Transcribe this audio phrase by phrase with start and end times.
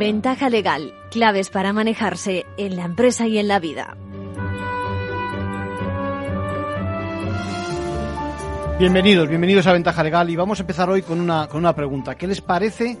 [0.00, 3.98] Ventaja legal, claves para manejarse en la empresa y en la vida.
[8.78, 12.14] Bienvenidos, bienvenidos a Ventaja Legal y vamos a empezar hoy con una, con una pregunta.
[12.14, 12.96] ¿Qué les parece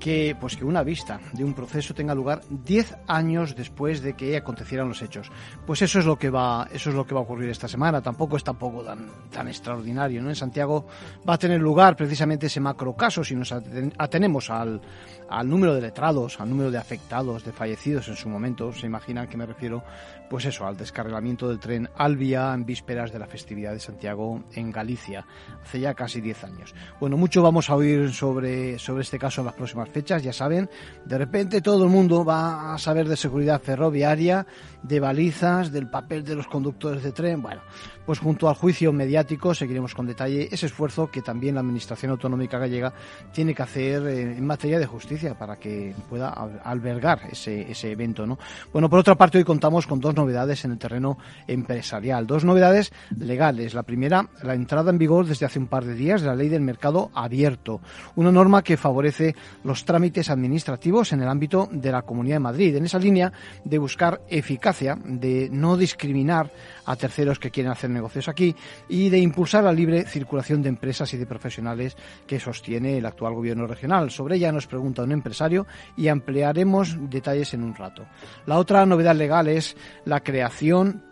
[0.00, 4.36] que, pues que una vista de un proceso tenga lugar 10 años después de que
[4.36, 5.30] acontecieran los hechos.
[5.66, 8.00] Pues eso es lo que va, eso es lo que va a ocurrir esta semana.
[8.00, 10.30] Tampoco es tampoco tan, tan extraordinario, ¿no?
[10.30, 10.86] En Santiago
[11.28, 14.80] va a tener lugar precisamente ese macro caso si nos atenemos al,
[15.28, 18.72] al número de letrados, al número de afectados, de fallecidos en su momento.
[18.72, 19.84] Se imaginan que me refiero,
[20.30, 24.70] pues eso, al descarrilamiento del tren Albia en vísperas de la festividad de Santiago en
[24.70, 25.26] Galicia,
[25.60, 26.72] hace ya casi 10 años.
[27.00, 30.70] Bueno, mucho vamos a oír sobre, sobre este caso en las próximas fechas, ya saben,
[31.04, 34.46] de repente todo el mundo va a saber de seguridad ferroviaria,
[34.82, 37.60] de balizas, del papel de los conductores de tren, bueno,
[38.06, 42.58] pues junto al juicio mediático seguiremos con detalle ese esfuerzo que también la Administración Autonómica
[42.58, 42.92] Gallega
[43.32, 48.26] tiene que hacer eh, en materia de justicia para que pueda albergar ese, ese evento,
[48.26, 48.38] ¿no?
[48.72, 52.92] Bueno, por otra parte hoy contamos con dos novedades en el terreno empresarial, dos novedades
[53.16, 53.74] legales.
[53.74, 56.48] La primera, la entrada en vigor desde hace un par de días de la Ley
[56.48, 57.80] del Mercado Abierto,
[58.16, 62.76] una norma que favorece los trámites administrativos en el ámbito de la Comunidad de Madrid,
[62.76, 63.32] en esa línea
[63.64, 64.69] de buscar eficacia,
[65.04, 66.50] de no discriminar
[66.84, 68.54] a terceros que quieren hacer negocios aquí
[68.88, 73.34] y de impulsar la libre circulación de empresas y de profesionales que sostiene el actual
[73.34, 74.10] gobierno regional.
[74.10, 78.06] Sobre ella nos pregunta un empresario y ampliaremos detalles en un rato.
[78.46, 81.09] La otra novedad legal es la creación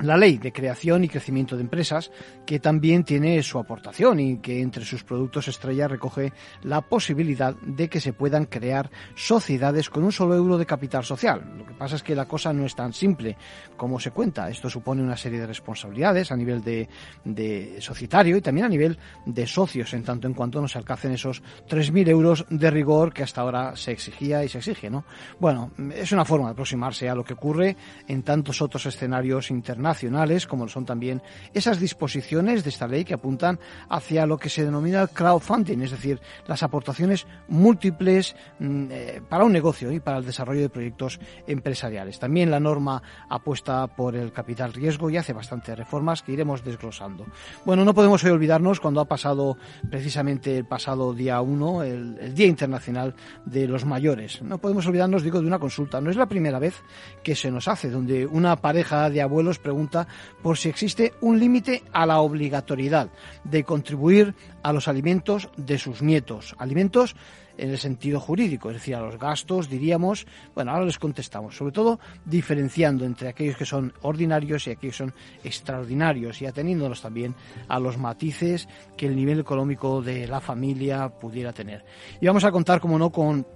[0.00, 2.10] la ley de creación y crecimiento de empresas,
[2.46, 7.88] que también tiene su aportación y que entre sus productos estrella recoge la posibilidad de
[7.88, 11.42] que se puedan crear sociedades con un solo euro de capital social.
[11.58, 13.36] Lo que pasa es que la cosa no es tan simple
[13.76, 14.48] como se cuenta.
[14.48, 19.46] Esto supone una serie de responsabilidades a nivel de, societario y también a nivel de
[19.46, 23.40] socios, en tanto en cuanto no se alcancen esos 3.000 euros de rigor que hasta
[23.40, 24.90] ahora se exigía y se exige.
[24.90, 25.04] ¿no?
[25.38, 29.79] Bueno, es una forma de aproximarse a lo que ocurre en tantos otros escenarios internacionales
[29.80, 31.22] nacionales, como son también
[31.54, 33.58] esas disposiciones de esta ley que apuntan
[33.88, 39.52] hacia lo que se denomina crowdfunding, es decir, las aportaciones múltiples mm, eh, para un
[39.52, 42.18] negocio y para el desarrollo de proyectos empresariales.
[42.18, 47.26] También la norma apuesta por el capital riesgo y hace bastantes reformas que iremos desglosando.
[47.64, 49.56] Bueno, no podemos hoy olvidarnos cuando ha pasado
[49.90, 53.14] precisamente el pasado día 1, el, el Día Internacional
[53.44, 54.42] de los Mayores.
[54.42, 56.00] No podemos olvidarnos, digo, de una consulta.
[56.00, 56.82] No es la primera vez
[57.22, 60.08] que se nos hace, donde una pareja de abuelos pregunta
[60.42, 63.08] por si existe un límite a la obligatoriedad
[63.44, 66.56] de contribuir a los alimentos de sus nietos.
[66.58, 67.14] Alimentos
[67.56, 71.72] en el sentido jurídico, es decir, a los gastos, diríamos, bueno, ahora les contestamos, sobre
[71.72, 75.14] todo diferenciando entre aquellos que son ordinarios y aquellos que son
[75.44, 77.34] extraordinarios y ateniéndonos también
[77.68, 78.66] a los matices
[78.96, 81.84] que el nivel económico de la familia pudiera tener.
[82.20, 83.46] Y vamos a contar, como no, con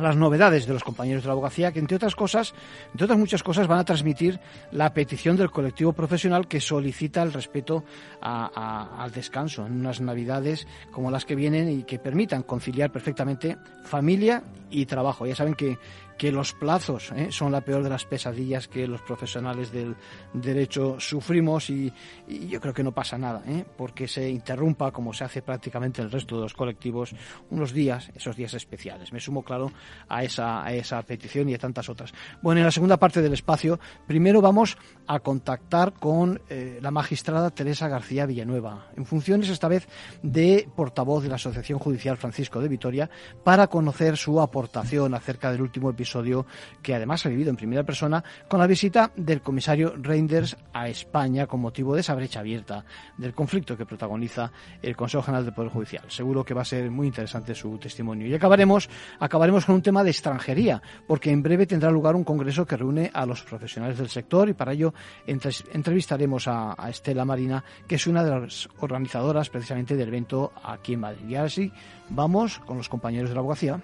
[0.00, 2.54] las novedades de los compañeros de la abogacía, que entre otras cosas,
[2.92, 4.40] entre otras muchas cosas, van a transmitir
[4.72, 7.84] la petición del colectivo profesional que solicita el respeto
[8.20, 14.42] al descanso en unas navidades como las que vienen y que permitan conciliar perfectamente familia
[14.70, 15.26] y trabajo.
[15.26, 15.78] Ya saben que
[16.16, 17.28] que los plazos ¿eh?
[17.30, 19.96] son la peor de las pesadillas que los profesionales del
[20.32, 21.92] derecho sufrimos y,
[22.28, 23.64] yo creo que no pasa nada, ¿eh?
[23.76, 27.14] porque se interrumpa, como se hace prácticamente el resto de los colectivos,
[27.50, 29.12] unos días, esos días especiales.
[29.12, 29.72] Me sumo, claro,
[30.08, 32.12] a esa, a esa petición y a tantas otras.
[32.42, 34.76] Bueno, en la segunda parte del espacio, primero vamos
[35.06, 39.88] a contactar con eh, la magistrada Teresa García Villanueva, en funciones esta vez
[40.22, 43.10] de portavoz de la Asociación Judicial Francisco de Vitoria,
[43.42, 46.44] para conocer su aportación acerca del último episodio episodio
[46.82, 51.46] que además ha vivido en primera persona con la visita del comisario Reinders a España
[51.46, 52.84] con motivo de esa brecha abierta
[53.16, 56.04] del conflicto que protagoniza el Consejo General del Poder Judicial.
[56.08, 58.26] Seguro que va a ser muy interesante su testimonio.
[58.26, 58.88] Y acabaremos,
[59.18, 63.10] acabaremos con un tema de extranjería, porque en breve tendrá lugar un congreso que reúne
[63.12, 64.92] a los profesionales del sector y para ello
[65.26, 71.00] entrevistaremos a, Estela Marina, que es una de las organizadoras precisamente del evento aquí en
[71.00, 71.28] Madrid.
[71.28, 71.72] Y ahora sí,
[72.10, 73.82] vamos con los compañeros de la abogacía.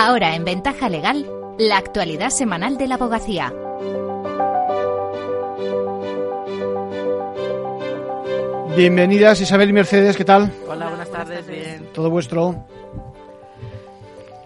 [0.00, 1.26] Ahora en Ventaja Legal,
[1.58, 3.52] la actualidad semanal de la abogacía.
[8.76, 10.52] Bienvenidas Isabel y Mercedes, ¿qué tal?
[10.68, 11.88] Hola, buenas tardes, bien.
[11.92, 12.64] Todo vuestro.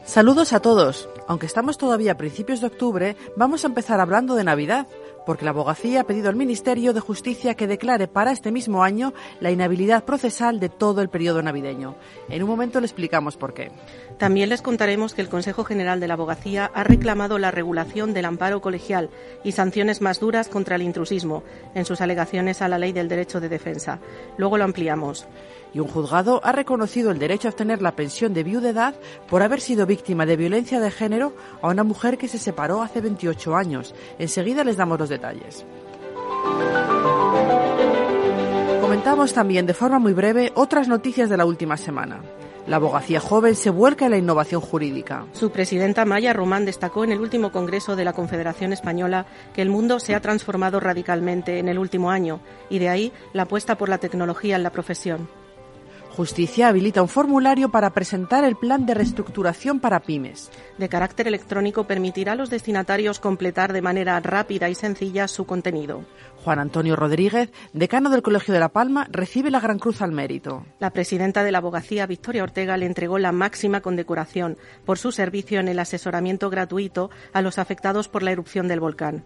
[0.06, 1.10] Saludos a todos.
[1.28, 4.86] Aunque estamos todavía a principios de octubre, vamos a empezar hablando de Navidad,
[5.26, 9.12] porque la abogacía ha pedido al Ministerio de Justicia que declare para este mismo año
[9.40, 11.96] la inhabilidad procesal de todo el periodo navideño.
[12.28, 13.70] En un momento le explicamos por qué.
[14.18, 18.24] También les contaremos que el Consejo General de la Abogacía ha reclamado la regulación del
[18.24, 19.10] amparo colegial
[19.44, 21.42] y sanciones más duras contra el intrusismo
[21.74, 24.00] en sus alegaciones a la Ley del Derecho de Defensa.
[24.36, 25.26] Luego lo ampliamos
[25.74, 28.94] y un juzgado ha reconocido el derecho a obtener la pensión de viudedad
[29.28, 33.00] por haber sido víctima de violencia de género a una mujer que se separó hace
[33.00, 33.94] 28 años.
[34.18, 35.64] Enseguida les damos los detalles.
[38.80, 42.20] Comentamos también de forma muy breve otras noticias de la última semana.
[42.66, 45.26] La abogacía joven se vuelca en la innovación jurídica.
[45.32, 49.70] Su presidenta Maya Román destacó en el último Congreso de la Confederación Española que el
[49.70, 53.88] mundo se ha transformado radicalmente en el último año y de ahí la apuesta por
[53.88, 55.28] la tecnología en la profesión.
[56.16, 60.50] Justicia habilita un formulario para presentar el plan de reestructuración para pymes.
[60.76, 66.04] De carácter electrónico permitirá a los destinatarios completar de manera rápida y sencilla su contenido.
[66.44, 70.66] Juan Antonio Rodríguez, decano del Colegio de La Palma, recibe la Gran Cruz al Mérito.
[70.80, 75.60] La presidenta de la abogacía, Victoria Ortega, le entregó la máxima condecoración por su servicio
[75.60, 79.24] en el asesoramiento gratuito a los afectados por la erupción del volcán.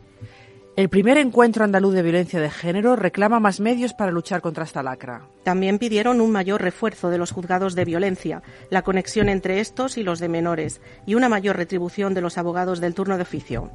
[0.76, 4.82] El primer encuentro andaluz de violencia de género reclama más medios para luchar contra esta
[4.82, 5.22] lacra.
[5.42, 10.02] También pidieron un mayor refuerzo de los juzgados de violencia, la conexión entre estos y
[10.02, 13.70] los de menores y una mayor retribución de los abogados del turno de oficio.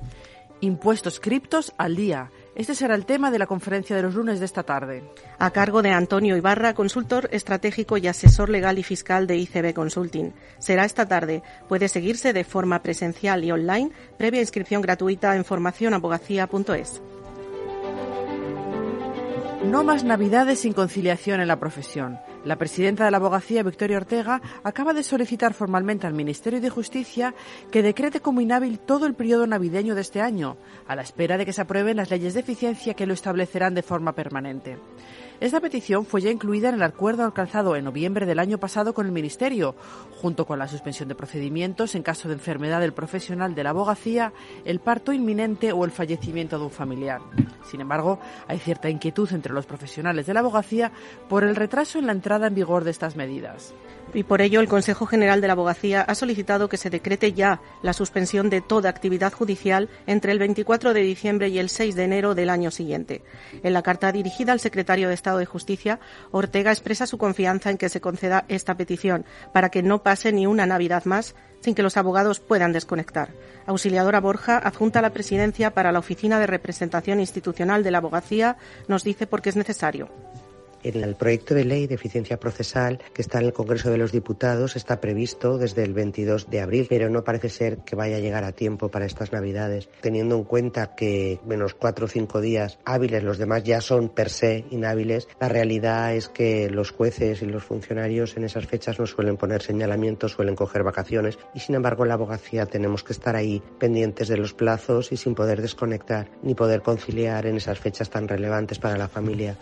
[0.60, 2.30] Impuestos criptos al día.
[2.54, 5.04] Este será el tema de la conferencia de los lunes de esta tarde.
[5.40, 10.34] A cargo de Antonio Ibarra, consultor estratégico y asesor legal y fiscal de ICB Consulting.
[10.60, 11.44] Será esta tarde.
[11.70, 17.02] Puede seguirse de forma presencial y online, previa inscripción gratuita en formacionabogacía.es.
[19.66, 22.20] No más navidades sin conciliación en la profesión.
[22.44, 27.36] La presidenta de la abogacía, Victoria Ortega, acaba de solicitar formalmente al Ministerio de Justicia
[27.72, 30.58] que decrete como inhábil todo el periodo navideño de este año,
[30.88, 33.84] a la espera de que se aprueben las leyes de eficiencia que lo establecerán de
[33.84, 34.80] forma permanente.
[35.42, 39.08] Esta petición fue ya incluida en el acuerdo alcanzado en noviembre del año pasado con
[39.08, 39.76] el Ministerio,
[40.22, 44.34] junto con la suspensión de procedimientos en caso de enfermedad del profesional de la abogacía,
[44.66, 47.22] el parto inminente o el fallecimiento de un familiar.
[47.64, 50.92] Sin embargo, hay cierta inquietud entre los profesionales de la abogacía
[51.28, 53.74] por el retraso en la entrada en vigor de estas medidas
[54.14, 57.62] y por ello el Consejo General de la Abogacía ha solicitado que se decrete ya
[57.82, 62.04] la suspensión de toda actividad judicial entre el 24 de diciembre y el 6 de
[62.04, 63.24] enero del año siguiente.
[63.64, 66.00] En la carta dirigida al secretario de Estado de Justicia,
[66.32, 70.48] Ortega expresa su confianza en que se conceda esta petición para que no pase ni
[70.48, 73.30] una Navidad más sin que los abogados puedan desconectar.
[73.66, 78.58] Auxiliadora Borja, adjunta a la presidencia para la Oficina de Representación Institucional de la Abogacía,
[78.88, 80.10] nos dice por qué es necesario.
[80.84, 84.12] En el proyecto de ley de eficiencia procesal que está en el Congreso de los
[84.12, 88.20] Diputados está previsto desde el 22 de abril, pero no parece ser que vaya a
[88.20, 92.80] llegar a tiempo para estas Navidades, teniendo en cuenta que menos cuatro o cinco días
[92.84, 95.28] hábiles, los demás ya son per se inhábiles.
[95.40, 99.62] La realidad es que los jueces y los funcionarios en esas fechas no suelen poner
[99.62, 104.28] señalamientos, suelen coger vacaciones y sin embargo en la abogacía tenemos que estar ahí pendientes
[104.30, 108.80] de los plazos y sin poder desconectar ni poder conciliar en esas fechas tan relevantes
[108.80, 109.58] para la familia.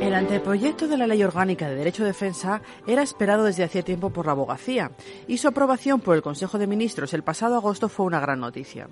[0.00, 4.10] El anteproyecto de la Ley Orgánica de Derecho de Defensa era esperado desde hacía tiempo
[4.10, 4.92] por la abogacía
[5.26, 8.88] y su aprobación por el Consejo de Ministros el pasado agosto fue una gran noticia.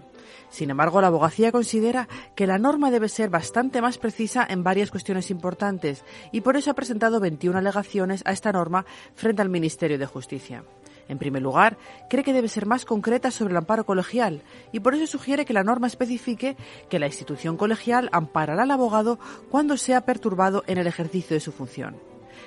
[0.48, 4.90] Sin embargo, la abogacía considera que la norma debe ser bastante más precisa en varias
[4.90, 9.98] cuestiones importantes y por eso ha presentado 21 alegaciones a esta norma frente al Ministerio
[9.98, 10.64] de Justicia.
[11.08, 11.76] En primer lugar,
[12.08, 14.42] cree que debe ser más concreta sobre el amparo colegial
[14.72, 16.56] y por eso sugiere que la norma especifique
[16.88, 19.18] que la institución colegial amparará al abogado
[19.50, 21.96] cuando sea perturbado en el ejercicio de su función.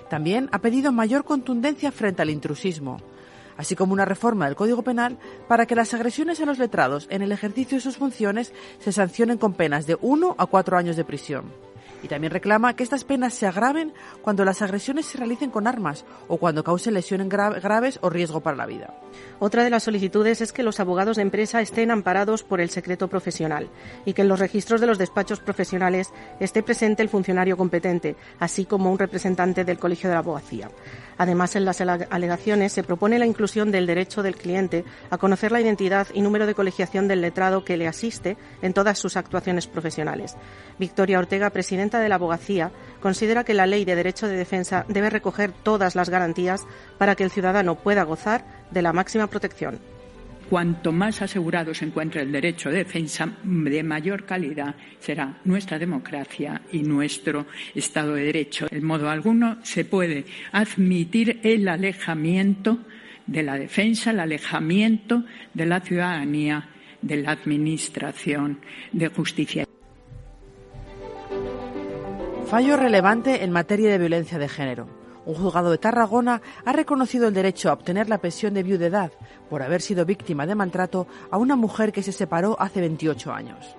[0.09, 2.97] También ha pedido mayor contundencia frente al intrusismo,
[3.57, 7.21] así como una reforma del Código Penal para que las agresiones a los letrados en
[7.21, 11.03] el ejercicio de sus funciones se sancionen con penas de uno a cuatro años de
[11.03, 11.67] prisión
[12.03, 16.05] y también reclama que estas penas se agraven cuando las agresiones se realicen con armas
[16.27, 18.93] o cuando causen lesiones graves o riesgo para la vida.
[19.39, 23.07] Otra de las solicitudes es que los abogados de empresa estén amparados por el secreto
[23.07, 23.69] profesional
[24.05, 28.65] y que en los registros de los despachos profesionales esté presente el funcionario competente, así
[28.65, 30.69] como un representante del Colegio de la Abogacía.
[31.17, 35.61] Además, en las alegaciones se propone la inclusión del derecho del cliente a conocer la
[35.61, 40.35] identidad y número de colegiación del letrado que le asiste en todas sus actuaciones profesionales.
[40.77, 42.71] Victoria Ortega, presidenta de la Abogacía,
[43.01, 46.65] considera que la Ley de Derecho de Defensa debe recoger todas las garantías
[46.97, 49.96] para que el ciudadano pueda gozar de la máxima protección.
[50.49, 56.61] Cuanto más asegurado se encuentre el derecho de defensa, de mayor calidad será nuestra democracia
[56.71, 58.67] y nuestro Estado de Derecho.
[58.71, 62.79] En modo alguno se puede admitir el alejamiento
[63.25, 66.69] de la defensa, el alejamiento de la ciudadanía
[67.01, 68.59] de la Administración
[68.93, 69.65] de Justicia.
[72.49, 74.96] Fallo relevante en materia de violencia de género.
[75.27, 79.11] Un juzgado de Tarragona ha reconocido el derecho a obtener la pensión de viudedad
[79.49, 83.75] por haber sido víctima de maltrato a una mujer que se separó hace 28 años.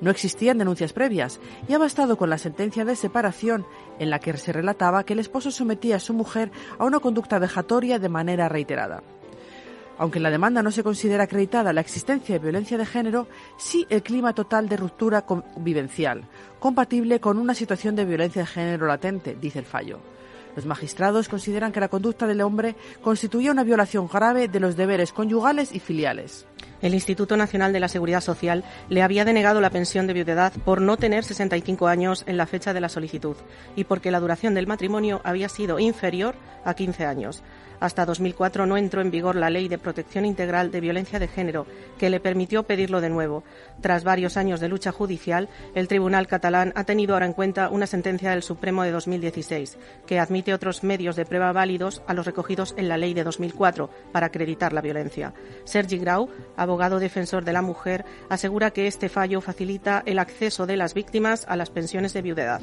[0.00, 1.38] No existían denuncias previas
[1.68, 3.66] y ha bastado con la sentencia de separación
[3.98, 7.38] en la que se relataba que el esposo sometía a su mujer a una conducta
[7.38, 9.02] vejatoria de manera reiterada.
[9.98, 13.86] Aunque en la demanda no se considera acreditada la existencia de violencia de género, sí
[13.90, 16.26] el clima total de ruptura convivencial,
[16.58, 20.15] compatible con una situación de violencia de género latente, dice el fallo.
[20.56, 25.12] Los magistrados consideran que la conducta del hombre constituye una violación grave de los deberes
[25.12, 26.46] conyugales y filiales.
[26.80, 30.80] El Instituto Nacional de la Seguridad Social le había denegado la pensión de viudedad por
[30.80, 33.36] no tener 65 años en la fecha de la solicitud
[33.76, 36.34] y porque la duración del matrimonio había sido inferior
[36.64, 37.42] a 15 años.
[37.80, 41.66] Hasta 2004 no entró en vigor la Ley de Protección Integral de Violencia de Género,
[41.98, 43.44] que le permitió pedirlo de nuevo.
[43.80, 47.86] Tras varios años de lucha judicial, el Tribunal catalán ha tenido ahora en cuenta una
[47.86, 52.74] sentencia del Supremo de 2016, que admite otros medios de prueba válidos a los recogidos
[52.76, 55.34] en la Ley de 2004 para acreditar la violencia.
[55.64, 60.76] Sergi Grau, abogado defensor de la mujer, asegura que este fallo facilita el acceso de
[60.76, 62.60] las víctimas a las pensiones de viudedad.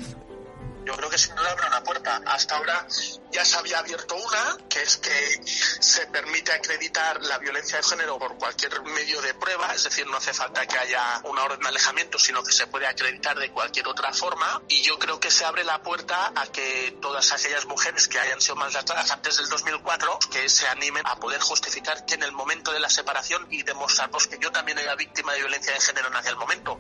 [0.86, 2.22] Yo creo que sin duda abre una puerta.
[2.26, 2.86] Hasta ahora
[3.32, 8.20] ya se había abierto una, que es que se permite acreditar la violencia de género
[8.20, 11.68] por cualquier medio de prueba, es decir, no hace falta que haya una orden de
[11.68, 14.62] alejamiento, sino que se puede acreditar de cualquier otra forma.
[14.68, 18.42] Y yo creo que se abre la puerta a que todas aquellas mujeres que hayan
[18.42, 22.72] sido maltratadas antes del 2004, que se animen a poder justificar que en el momento
[22.72, 26.10] de la separación y demostrar pues, que yo también era víctima de violencia de género
[26.10, 26.80] en aquel momento.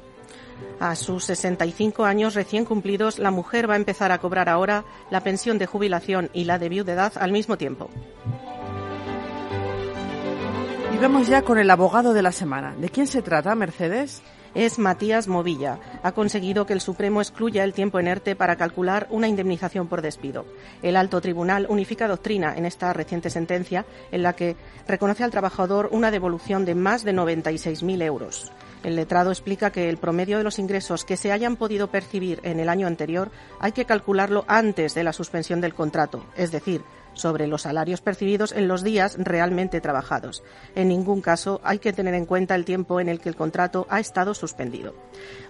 [0.79, 5.21] A sus 65 años recién cumplidos, la mujer va a empezar a cobrar ahora la
[5.21, 7.89] pensión de jubilación y la de viudedad al mismo tiempo.
[10.93, 12.75] Y vamos ya con el abogado de la semana.
[12.77, 14.21] ¿De quién se trata, Mercedes?
[14.55, 15.79] es Matías Movilla.
[16.03, 20.45] Ha conseguido que el Supremo excluya el tiempo en para calcular una indemnización por despido.
[20.81, 24.55] El alto tribunal unifica doctrina en esta reciente sentencia en la que
[24.87, 28.51] reconoce al trabajador una devolución de más de 96.000 euros.
[28.83, 32.59] El letrado explica que el promedio de los ingresos que se hayan podido percibir en
[32.59, 37.47] el año anterior hay que calcularlo antes de la suspensión del contrato, es decir, sobre
[37.47, 40.43] los salarios percibidos en los días realmente trabajados.
[40.75, 43.85] En ningún caso hay que tener en cuenta el tiempo en el que el contrato
[43.89, 44.93] ha estado suspendido.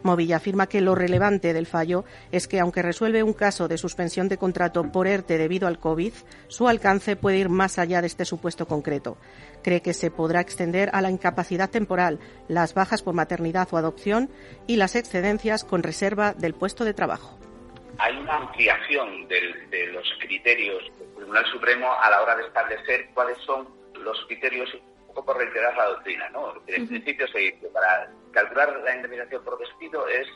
[0.04, 4.28] Movilla afirma que lo relevante del fallo es que, aunque resuelve un caso de suspensión
[4.28, 6.14] de contrato por ERTE debido al COVID,
[6.48, 9.18] su alcance puede ir más allá de este supuesto concreto.
[9.64, 14.30] Cree que se podrá extender a la incapacidad temporal, las bajas por maternidad o adopción
[14.68, 17.38] y las excedencias con reserva del puesto de trabajo
[18.00, 23.38] hay una ampliación de los criterios del Tribunal Supremo a la hora de establecer cuáles
[23.40, 26.54] son los criterios, un poco por reiterar la doctrina, ¿no?
[26.68, 30.28] En principio se dice, para calcular la indemnización por despido es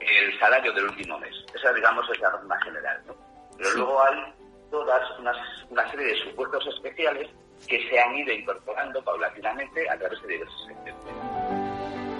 [0.00, 1.34] el salario del último mes.
[1.54, 3.14] Esa, digamos, es la norma general, ¿no?
[3.56, 4.34] Pero luego hay
[4.70, 7.30] todas una serie de supuestos especiales
[7.68, 11.53] que se han ido incorporando paulatinamente a través de diversas sentencias.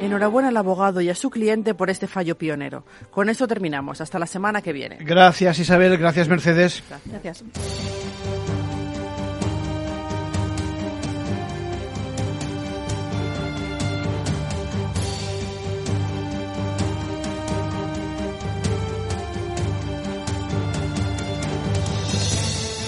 [0.00, 2.84] Enhorabuena al abogado y a su cliente por este fallo pionero.
[3.10, 4.00] Con eso terminamos.
[4.00, 4.98] Hasta la semana que viene.
[5.00, 6.82] Gracias Isabel, gracias Mercedes.
[7.06, 7.44] Gracias.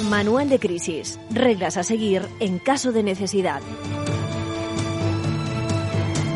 [0.09, 1.19] Manual de crisis.
[1.31, 3.61] Reglas a seguir en caso de necesidad.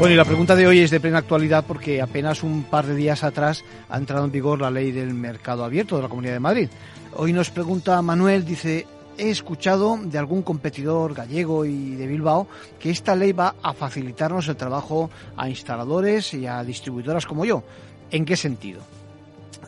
[0.00, 2.94] Bueno, y la pregunta de hoy es de plena actualidad porque apenas un par de
[2.94, 6.40] días atrás ha entrado en vigor la ley del mercado abierto de la Comunidad de
[6.40, 6.70] Madrid.
[7.16, 8.86] Hoy nos pregunta Manuel, dice,
[9.18, 14.48] he escuchado de algún competidor gallego y de Bilbao que esta ley va a facilitarnos
[14.48, 17.62] el trabajo a instaladores y a distribuidoras como yo.
[18.10, 18.80] ¿En qué sentido?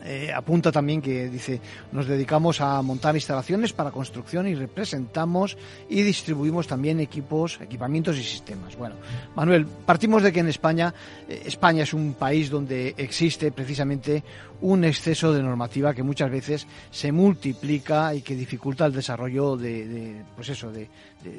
[0.03, 5.57] Eh, apunta también que dice, nos dedicamos a montar instalaciones para construcción y representamos
[5.89, 8.75] y distribuimos también equipos, equipamientos y sistemas.
[8.75, 8.95] Bueno,
[9.35, 10.93] Manuel, partimos de que en España,
[11.29, 14.23] eh, España es un país donde existe precisamente
[14.63, 20.23] un exceso de normativa que muchas veces se multiplica y que dificulta el desarrollo de,
[20.35, 20.89] pues eso, de,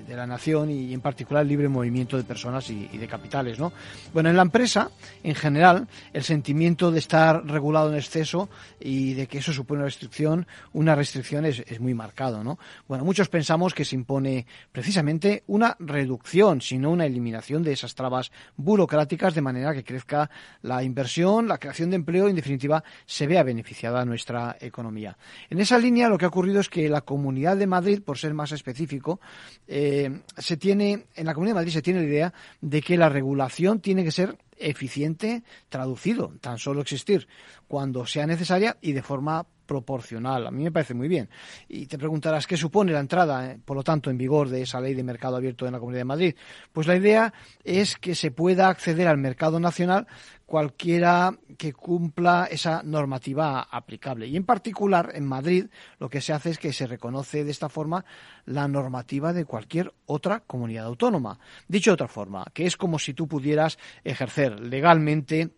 [0.08, 3.72] la nación y en particular el libre movimiento de personas y, de capitales, ¿no?
[4.14, 4.90] Bueno, en la empresa,
[5.22, 8.48] en general, el sentimiento de estar regulado en exceso
[8.80, 12.58] y de que eso supone una restricción, una restricción es, es muy marcado, ¿no?
[12.88, 18.32] Bueno, muchos pensamos que se impone precisamente una reducción, sino una eliminación de esas trabas
[18.56, 20.30] burocráticas de manera que crezca
[20.62, 22.82] la inversión, la creación de empleo y, en definitiva,
[23.14, 25.16] se vea beneficiada nuestra economía.
[25.48, 28.34] En esa línea, lo que ha ocurrido es que la Comunidad de Madrid, por ser
[28.34, 29.20] más específico,
[29.68, 33.08] eh, se tiene, en la Comunidad de Madrid se tiene la idea de que la
[33.08, 37.28] regulación tiene que ser eficiente, traducido, tan solo existir
[37.68, 40.46] cuando sea necesaria y de forma proporcional.
[40.46, 41.28] A mí me parece muy bien.
[41.68, 44.80] Y te preguntarás qué supone la entrada, eh, por lo tanto, en vigor de esa
[44.80, 46.34] ley de mercado abierto en la Comunidad de Madrid.
[46.72, 50.06] Pues la idea es que se pueda acceder al mercado nacional
[50.46, 54.26] cualquiera que cumpla esa normativa aplicable.
[54.26, 55.66] Y en particular, en Madrid,
[55.98, 58.04] lo que se hace es que se reconoce de esta forma
[58.44, 61.38] la normativa de cualquier otra comunidad autónoma.
[61.68, 65.50] Dicho de otra forma, que es como si tú pudieras ejercer legalmente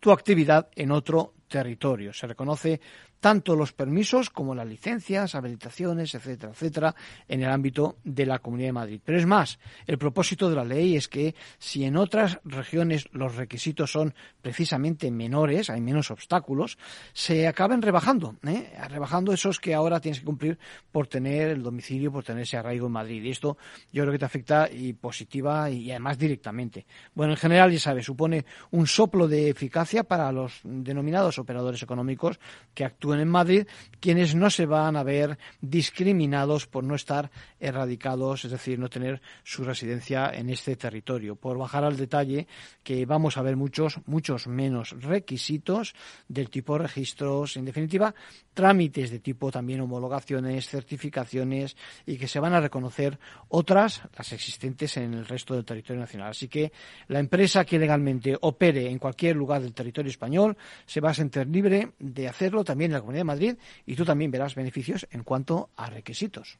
[0.00, 2.12] tu actividad en otro territorio.
[2.12, 2.80] Se reconoce
[3.22, 6.94] tanto los permisos como las licencias, habilitaciones, etcétera, etcétera,
[7.28, 9.00] en el ámbito de la Comunidad de Madrid.
[9.04, 13.36] Pero es más, el propósito de la ley es que si en otras regiones los
[13.36, 14.12] requisitos son
[14.42, 16.78] precisamente menores, hay menos obstáculos,
[17.12, 18.72] se acaben rebajando, ¿eh?
[18.90, 20.58] rebajando esos que ahora tienes que cumplir
[20.90, 23.22] por tener el domicilio, por tener ese arraigo en Madrid.
[23.22, 23.56] Y esto
[23.92, 26.86] yo creo que te afecta y positiva y además directamente.
[27.14, 32.40] Bueno, en general, ya sabes, supone un soplo de eficacia para los denominados operadores económicos
[32.74, 33.66] que actúan en Madrid,
[34.00, 39.20] quienes no se van a ver discriminados por no estar erradicados, es decir, no tener
[39.44, 41.36] su residencia en este territorio.
[41.36, 42.46] Por bajar al detalle,
[42.82, 45.94] que vamos a ver muchos, muchos menos requisitos
[46.28, 48.14] del tipo registros, en definitiva,
[48.54, 51.76] trámites de tipo también homologaciones, certificaciones
[52.06, 56.30] y que se van a reconocer otras, las existentes en el resto del territorio nacional.
[56.30, 56.72] Así que
[57.08, 61.46] la empresa que legalmente opere en cualquier lugar del territorio español se va a sentir
[61.46, 63.56] libre de hacerlo también Comunidad de Madrid
[63.86, 66.58] y tú también verás beneficios en cuanto a requisitos.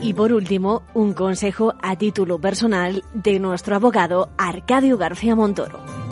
[0.00, 6.07] Y por último, un consejo a título personal de nuestro abogado Arcadio García Montoro.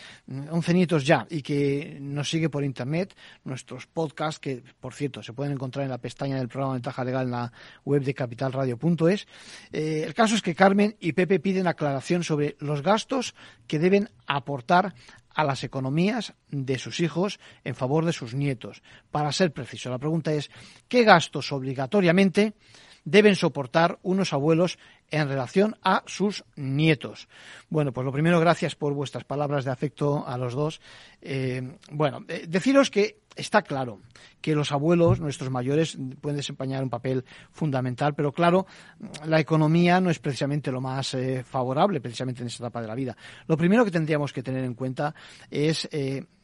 [0.50, 5.32] 11 nietos ya, y que nos sigue por internet, nuestros podcasts, que por cierto se
[5.32, 7.52] pueden encontrar en la pestaña del programa Ventaja Legal en la
[7.84, 9.26] web de capitalradio.es.
[9.72, 13.11] Eh, el caso es que Carmen y Pepe piden aclaración sobre los gastos
[13.66, 14.94] que deben aportar
[15.34, 18.82] a las economías de sus hijos en favor de sus nietos.
[19.10, 20.50] Para ser preciso, la pregunta es,
[20.88, 22.54] ¿qué gastos obligatoriamente
[23.04, 24.78] deben soportar unos abuelos
[25.10, 27.28] en relación a sus nietos.
[27.68, 30.80] Bueno, pues lo primero, gracias por vuestras palabras de afecto a los dos.
[31.20, 34.00] Eh, bueno, eh, deciros que está claro
[34.40, 38.66] que los abuelos, nuestros mayores, pueden desempeñar un papel fundamental, pero claro,
[39.24, 42.94] la economía no es precisamente lo más eh, favorable, precisamente en esta etapa de la
[42.94, 43.16] vida.
[43.46, 45.14] Lo primero que tendríamos que tener en cuenta
[45.50, 45.88] es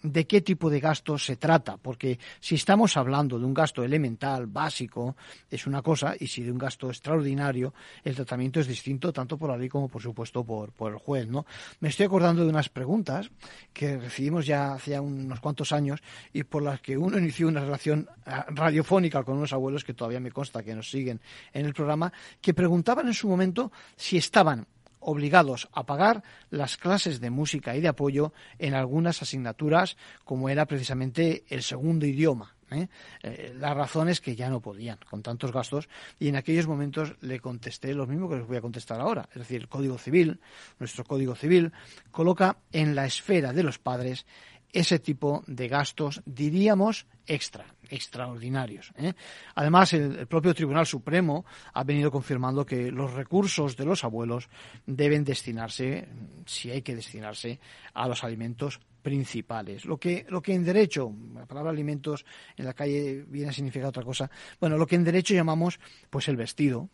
[0.03, 4.47] de qué tipo de gasto se trata, porque si estamos hablando de un gasto elemental,
[4.47, 5.17] básico,
[5.51, 7.75] es una cosa, y si de un gasto extraordinario,
[8.05, 11.27] el tratamiento es distinto tanto por la ley como, por supuesto, por, por el juez,
[11.29, 11.47] ¿no?
[11.81, 13.31] Me estoy acordando de unas preguntas
[13.73, 16.01] que recibimos ya hace unos cuantos años
[16.33, 20.21] y por las que uno inició una relación ah, radiofónica con unos abuelos que todavía
[20.21, 21.21] me consta que nos siguen
[21.53, 24.67] en el programa, que preguntaban en su momento si estaban
[25.01, 30.67] obligados a pagar las clases de música y de apoyo en algunas asignaturas, como era
[30.67, 32.89] precisamente el segundo idioma ¿eh?
[33.23, 35.89] Eh, la razón es que ya no podían con tantos gastos
[36.19, 39.29] y en aquellos momentos le contesté lo mismo que les voy a contestar ahora.
[39.33, 40.41] Es decir, el Código Civil,
[40.79, 41.73] nuestro Código Civil,
[42.11, 44.27] coloca en la esfera de los padres
[44.73, 48.93] ese tipo de gastos, diríamos, extra, extraordinarios.
[48.97, 49.15] ¿eh?
[49.55, 54.49] Además, el, propio Tribunal Supremo ha venido confirmando que los recursos de los abuelos
[54.87, 56.09] deben destinarse,
[56.47, 57.61] si hay que destinarse,
[57.95, 59.85] a los alimentos principales.
[59.85, 62.27] Lo que, lo que en derecho, la palabra alimentos
[62.57, 64.31] en la calle viene a significar otra cosa.
[64.61, 65.79] Bueno, lo que en derecho llamamos
[66.11, 66.91] pues el vestido,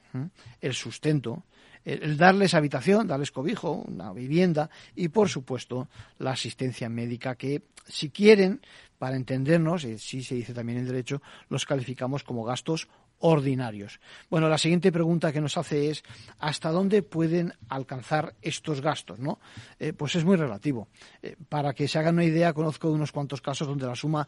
[0.61, 1.45] el sustento,
[1.85, 8.11] el, darles habitación, darles cobijo, una vivienda y, por supuesto, la asistencia médica que, si
[8.11, 8.61] quieren,
[8.99, 14.01] para entendernos, sí se dice también en derecho, los calificamos como gastos ordinarios.
[14.29, 16.03] Bueno, la siguiente pregunta que nos hace es
[16.39, 19.19] ¿hasta dónde pueden alcanzar estos gastos?
[19.19, 19.39] ¿no?
[19.79, 20.89] Eh, pues es muy relativo.
[21.23, 24.27] Eh, para que se hagan una idea, conozco unos cuantos casos donde la suma,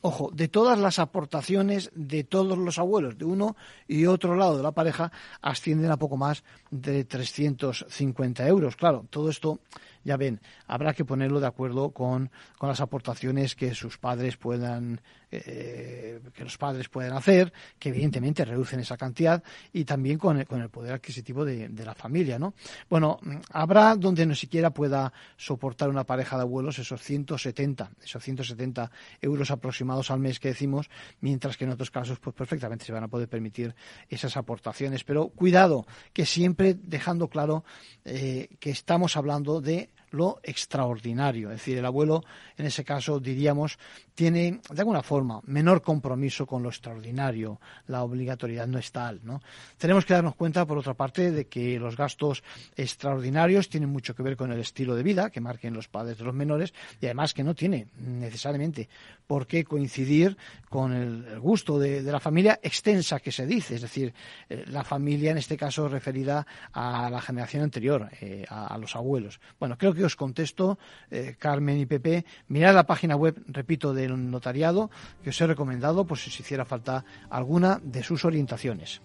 [0.00, 4.62] ojo, de todas las aportaciones de todos los abuelos, de uno y otro lado de
[4.62, 8.76] la pareja, ascienden a poco más de 350 euros.
[8.76, 9.60] Claro, todo esto
[10.04, 15.00] ya ven, habrá que ponerlo de acuerdo con, con las aportaciones que sus padres puedan,
[15.30, 20.46] eh, que los padres pueden hacer, que evidentemente reducen esa cantidad, y también con el,
[20.46, 22.54] con el poder adquisitivo de, de, la familia, ¿no?
[22.88, 23.18] Bueno,
[23.50, 29.50] habrá donde no siquiera pueda soportar una pareja de abuelos esos 170, esos 170 euros
[29.50, 33.08] aproximados al mes que decimos, mientras que en otros casos, pues perfectamente se van a
[33.08, 33.74] poder permitir
[34.08, 35.04] esas aportaciones.
[35.04, 37.64] Pero cuidado, que siempre dejando claro
[38.04, 41.50] eh, que estamos hablando de lo extraordinario.
[41.50, 42.24] Es decir, el abuelo,
[42.56, 43.78] en ese caso, diríamos,
[44.14, 47.60] tiene de alguna forma menor compromiso con lo extraordinario.
[47.86, 49.20] La obligatoriedad no es tal.
[49.22, 49.40] ¿no?
[49.76, 52.42] Tenemos que darnos cuenta, por otra parte, de que los gastos
[52.76, 56.24] extraordinarios tienen mucho que ver con el estilo de vida que marquen los padres de
[56.24, 58.88] los menores y además que no tiene necesariamente
[59.26, 60.36] por qué coincidir
[60.68, 64.12] con el, gusto de, la familia extensa que se dice, es decir,
[64.48, 69.40] eh, la familia en este caso referida a la generación anterior, eh, a, los abuelos.
[69.58, 70.78] Bueno, creo que os contesto,
[71.10, 74.90] eh, Carmen y Pepe, mirad la página web, repito, del notariado,
[75.22, 79.00] que os he recomendado por si hiciera falta alguna de sus orientaciones.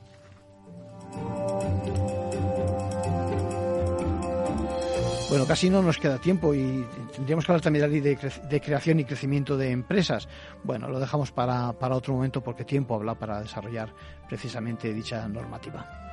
[5.33, 9.03] Bueno, casi no nos queda tiempo y tendríamos que hablar también de, de, creación y
[9.03, 10.29] crecimiento de empresas.
[10.63, 13.91] Bueno, lo dejamos para, para otro momento porque tiempo habla para desarrollar
[14.29, 16.12] precisamente dicha normativa.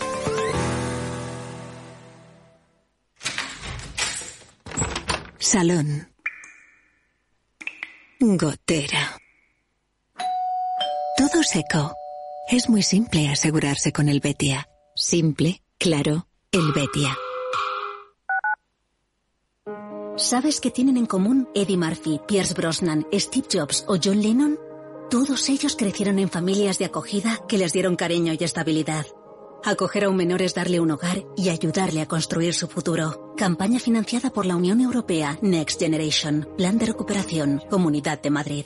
[5.51, 6.07] Salón.
[8.21, 9.17] Gotera.
[11.17, 11.93] Todo seco.
[12.49, 14.69] Es muy simple asegurarse con el Betia.
[14.95, 17.17] Simple, claro, el Betia.
[20.15, 24.57] ¿Sabes qué tienen en común Eddie Murphy, Pierce Brosnan, Steve Jobs o John Lennon?
[25.09, 29.05] Todos ellos crecieron en familias de acogida que les dieron cariño y estabilidad.
[29.63, 33.33] Acoger a un menor es darle un hogar y ayudarle a construir su futuro.
[33.37, 36.47] Campaña financiada por la Unión Europea Next Generation.
[36.57, 37.61] Plan de recuperación.
[37.69, 38.65] Comunidad de Madrid.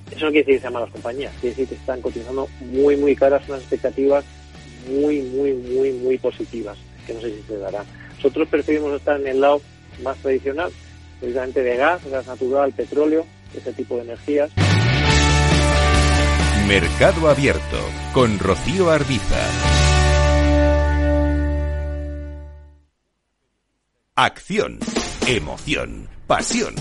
[0.11, 3.15] Eso no quiere decir que sean malas compañías, quiere decir que están cotizando muy, muy
[3.15, 4.25] caras unas expectativas
[4.87, 7.85] muy, muy, muy, muy positivas, que no sé si se darán.
[8.15, 9.61] Nosotros preferimos estar en el lado
[10.03, 10.71] más tradicional,
[11.19, 14.51] precisamente de gas, gas natural, petróleo, ese tipo de energías.
[16.67, 17.79] Mercado Abierto
[18.13, 19.41] con Rocío Arbiza.
[24.15, 24.77] Acción,
[25.27, 26.73] emoción, pasión.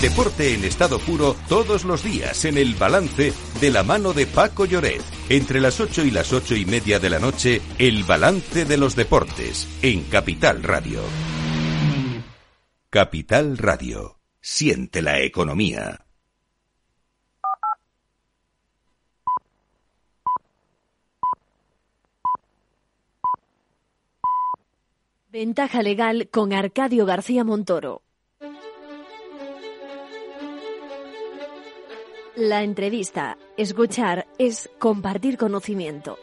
[0.00, 4.64] Deporte en estado puro todos los días en el balance de la mano de Paco
[4.64, 5.02] Lloret.
[5.28, 8.96] Entre las 8 y las ocho y media de la noche, el balance de los
[8.96, 11.02] deportes en Capital Radio.
[12.88, 14.20] Capital Radio.
[14.40, 16.06] Siente la economía.
[25.28, 28.00] Ventaja legal con Arcadio García Montoro.
[32.36, 36.18] La entrevista, escuchar, es compartir conocimiento.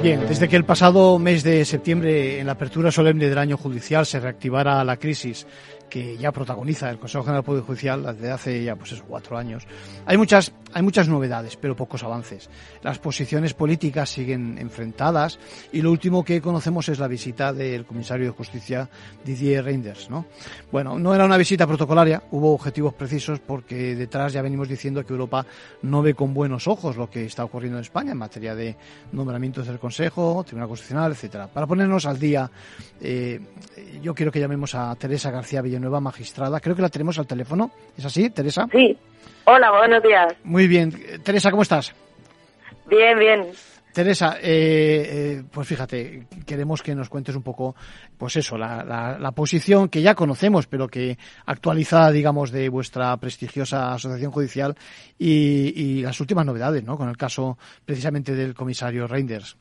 [0.00, 4.06] Bien, desde que el pasado mes de septiembre, en la apertura solemne del año judicial,
[4.06, 5.48] se reactivara la crisis
[5.88, 9.66] que ya protagoniza el Consejo General del Poder Judicial desde hace ya pues cuatro años.
[10.06, 12.48] Hay muchas, hay muchas novedades, pero pocos avances.
[12.82, 15.38] Las posiciones políticas siguen enfrentadas
[15.72, 18.88] y lo último que conocemos es la visita del comisario de Justicia
[19.24, 20.10] Didier Reinders.
[20.10, 20.26] ¿no?
[20.70, 25.12] Bueno, no era una visita protocolaria, hubo objetivos precisos porque detrás ya venimos diciendo que
[25.12, 25.46] Europa
[25.82, 28.76] no ve con buenos ojos lo que está ocurriendo en España en materia de
[29.12, 31.46] nombramientos del Consejo, Tribunal Constitucional, etcétera.
[31.48, 32.50] Para ponernos al día,
[33.00, 33.40] eh,
[34.02, 36.60] yo quiero que llamemos a Teresa García Villanueva nueva magistrada.
[36.60, 37.70] Creo que la tenemos al teléfono.
[37.96, 38.66] ¿Es así, Teresa?
[38.72, 38.96] Sí.
[39.44, 40.34] Hola, buenos días.
[40.44, 40.92] Muy bien.
[41.22, 41.94] Teresa, ¿cómo estás?
[42.86, 43.46] Bien, bien.
[43.92, 47.74] Teresa, eh, eh, pues fíjate, queremos que nos cuentes un poco,
[48.16, 54.30] pues eso, la, posición que ya conocemos, pero que actualizada, digamos, de vuestra prestigiosa asociación
[54.30, 54.76] judicial
[55.18, 56.96] y, las últimas novedades, ¿no?
[56.96, 59.56] Con el caso precisamente del comisario Reinders.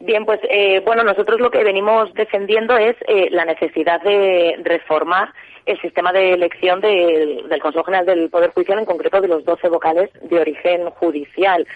[0.00, 5.32] Bien, pues eh, bueno, nosotros lo que venimos defendiendo es eh, la necesidad de reformar
[5.66, 9.68] el sistema de elección del Consejo General del Poder Judicial, en concreto de los 12
[9.68, 11.66] vocales de origen judicial.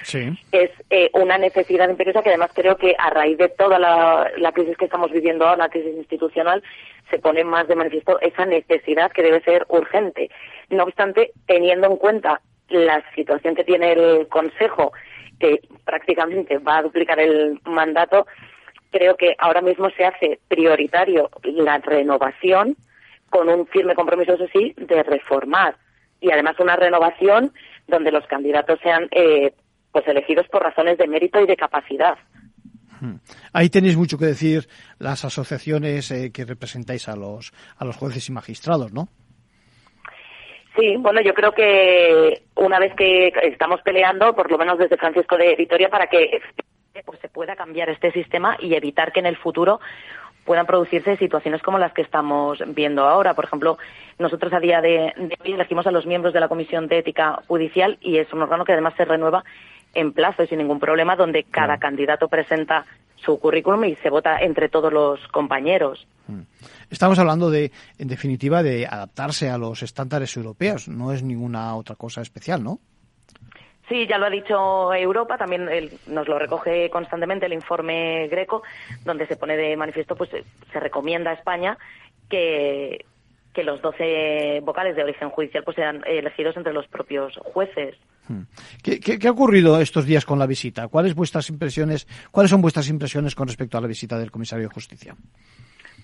[0.52, 4.52] Es eh, una necesidad imperiosa que además creo que a raíz de toda la, la,
[4.52, 6.62] crisis que estamos viviendo ahora, la crisis institucional,
[7.10, 10.30] se pone más de manifiesto esa necesidad que debe ser urgente.
[10.70, 14.92] No obstante, teniendo en cuenta la situación que tiene el Consejo,
[15.38, 18.26] que prácticamente va a duplicar el mandato,
[18.90, 22.76] creo que ahora mismo se hace prioritario la renovación
[23.28, 25.76] con un firme compromiso, eso sí, de reformar.
[26.20, 27.52] Y además una renovación
[27.88, 29.52] donde los candidatos sean eh,
[29.90, 32.16] pues elegidos por razones de mérito y de capacidad.
[33.00, 33.16] Hmm.
[33.52, 34.68] Ahí tenéis mucho que decir
[34.98, 39.08] las asociaciones eh, que representáis a los, a los jueces y magistrados, ¿no?
[40.76, 45.36] Sí, bueno, yo creo que una vez que estamos peleando, por lo menos desde Francisco
[45.36, 46.40] de Vitoria, para que
[47.04, 49.80] pues, se pueda cambiar este sistema y evitar que en el futuro
[50.44, 53.34] puedan producirse situaciones como las que estamos viendo ahora.
[53.34, 53.78] Por ejemplo,
[54.18, 55.12] nosotros a día de,
[55.44, 58.64] hoy elegimos a los miembros de la Comisión de Ética Judicial y es un órgano
[58.64, 59.44] que además se renueva
[59.94, 62.84] en plazo y sin ningún problema, donde cada candidato presenta
[63.16, 66.06] su currículum y se vota entre todos los compañeros.
[66.28, 66.42] Mm.
[66.90, 70.88] Estamos hablando de, en definitiva, de adaptarse a los estándares europeos.
[70.88, 72.78] No es ninguna otra cosa especial, ¿no?
[73.88, 75.68] Sí, ya lo ha dicho Europa, también
[76.06, 78.62] nos lo recoge constantemente el informe Greco,
[79.04, 81.76] donde se pone de manifiesto, pues se recomienda a España
[82.30, 83.04] que,
[83.52, 87.96] que los 12 vocales de origen judicial pues sean elegidos entre los propios jueces.
[88.28, 88.42] Hmm.
[88.82, 90.88] ¿Qué, qué, ha ocurrido estos días con la visita?
[90.88, 92.06] ¿Cuáles vuestras impresiones?
[92.30, 95.14] ¿Cuáles son vuestras impresiones con respecto a la visita del comisario de Justicia?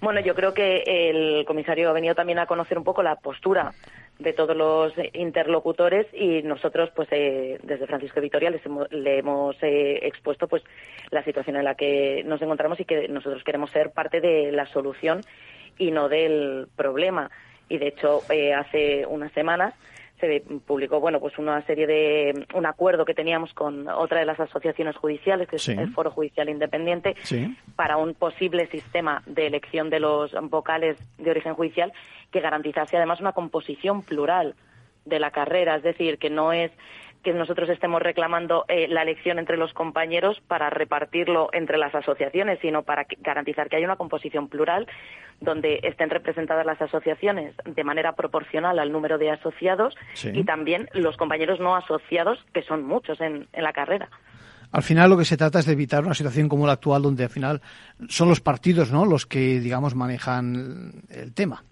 [0.00, 3.72] Bueno, yo creo que el comisario ha venido también a conocer un poco la postura
[4.18, 10.46] de todos los interlocutores y nosotros, pues eh, desde Francisco Vitoria le hemos eh, expuesto
[10.48, 10.62] pues
[11.10, 14.66] la situación en la que nos encontramos y que nosotros queremos ser parte de la
[14.66, 15.20] solución
[15.78, 17.30] y no del problema.
[17.68, 19.74] Y de hecho, eh, hace unas semanas
[20.20, 24.38] se publicó bueno pues una serie de un acuerdo que teníamos con otra de las
[24.38, 27.16] asociaciones judiciales que es el Foro Judicial Independiente
[27.76, 31.92] para un posible sistema de elección de los vocales de origen judicial
[32.30, 34.54] que garantizase además una composición plural
[35.04, 35.76] de la carrera.
[35.76, 36.70] Es decir que no es
[37.22, 42.58] que nosotros estemos reclamando eh, la elección entre los compañeros para repartirlo entre las asociaciones,
[42.60, 44.86] sino para garantizar que haya una composición plural
[45.40, 51.16] donde estén representadas las asociaciones de manera proporcional al número de asociados y también los
[51.16, 54.08] compañeros no asociados, que son muchos en, en la carrera.
[54.72, 57.24] Al final lo que se trata es de evitar una situación como la actual donde
[57.24, 57.60] al final
[58.08, 59.04] son los partidos ¿no?
[59.04, 61.64] los que, digamos, manejan el tema.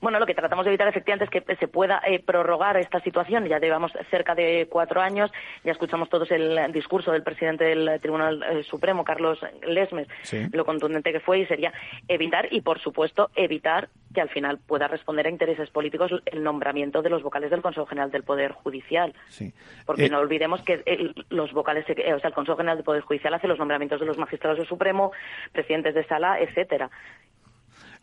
[0.00, 3.46] Bueno, lo que tratamos de evitar efectivamente es que se pueda eh, prorrogar esta situación.
[3.46, 5.30] Ya llevamos cerca de cuatro años,
[5.64, 10.08] ya escuchamos todos el discurso del presidente del Tribunal eh, Supremo, Carlos Lesmes,
[10.52, 11.72] lo contundente que fue y sería
[12.08, 17.02] evitar y, por supuesto, evitar que al final pueda responder a intereses políticos el nombramiento
[17.02, 19.14] de los vocales del Consejo General del Poder Judicial.
[19.84, 20.82] Porque eh, no olvidemos que
[21.28, 24.18] los vocales, o sea, el Consejo General del Poder Judicial hace los nombramientos de los
[24.18, 25.12] magistrados del Supremo,
[25.52, 26.90] presidentes de sala, etcétera.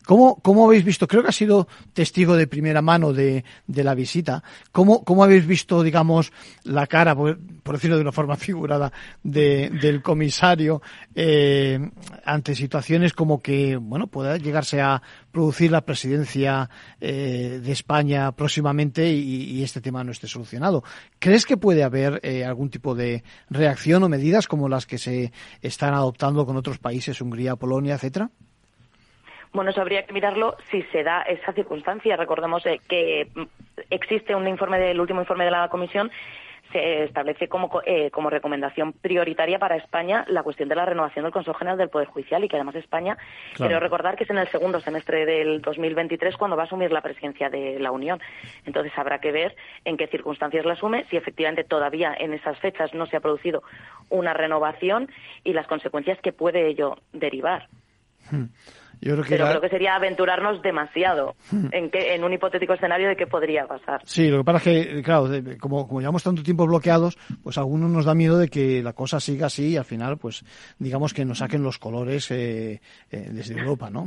[0.05, 1.07] ¿Cómo, ¿Cómo, habéis visto?
[1.07, 4.43] Creo que ha sido testigo de primera mano de, de la visita.
[4.71, 7.37] ¿Cómo, ¿Cómo, habéis visto, digamos, la cara, por,
[7.71, 8.91] decirlo de una forma figurada,
[9.23, 10.81] de, del comisario
[11.15, 11.79] eh,
[12.25, 19.09] ante situaciones como que, bueno, pueda llegarse a producir la presidencia eh, de España próximamente
[19.09, 20.83] y, este tema no esté solucionado?
[21.19, 25.31] ¿Crees que puede haber eh, algún tipo de reacción o medidas como las que se
[25.61, 28.29] están adoptando con otros países, Hungría, Polonia, etcétera?
[29.53, 32.17] Bueno, eso habría que mirarlo si se da esa circunstancia.
[32.17, 33.43] Recordemos eh, que mm,
[33.89, 36.11] existe un informe del último informe de la Comisión
[36.73, 41.31] se establece como, eh, como recomendación prioritaria para España la cuestión de la renovación del
[41.31, 43.17] Consejo General del Poder Judicial y que además España,
[43.55, 47.01] quiero recordar que es en el segundo semestre del 2023 cuando va a asumir la
[47.01, 48.19] presidencia de la Unión.
[48.65, 52.93] Entonces habrá que ver en qué circunstancias la asume, si efectivamente todavía en esas fechas
[52.93, 53.61] no se ha producido
[54.09, 55.09] una renovación
[55.43, 57.67] y las consecuencias que puede ello derivar.
[58.31, 58.45] Hmm.
[59.03, 61.67] Pero creo que sería aventurarnos demasiado hmm.
[61.71, 64.01] en, que, en un hipotético escenario de qué podría pasar.
[64.05, 67.61] Sí, lo que pasa es que, claro, como, como llevamos tanto tiempo bloqueados, pues a
[67.61, 70.43] algunos nos da miedo de que la cosa siga así y al final, pues
[70.79, 74.05] digamos que nos saquen los colores eh, eh, desde Europa, ¿no?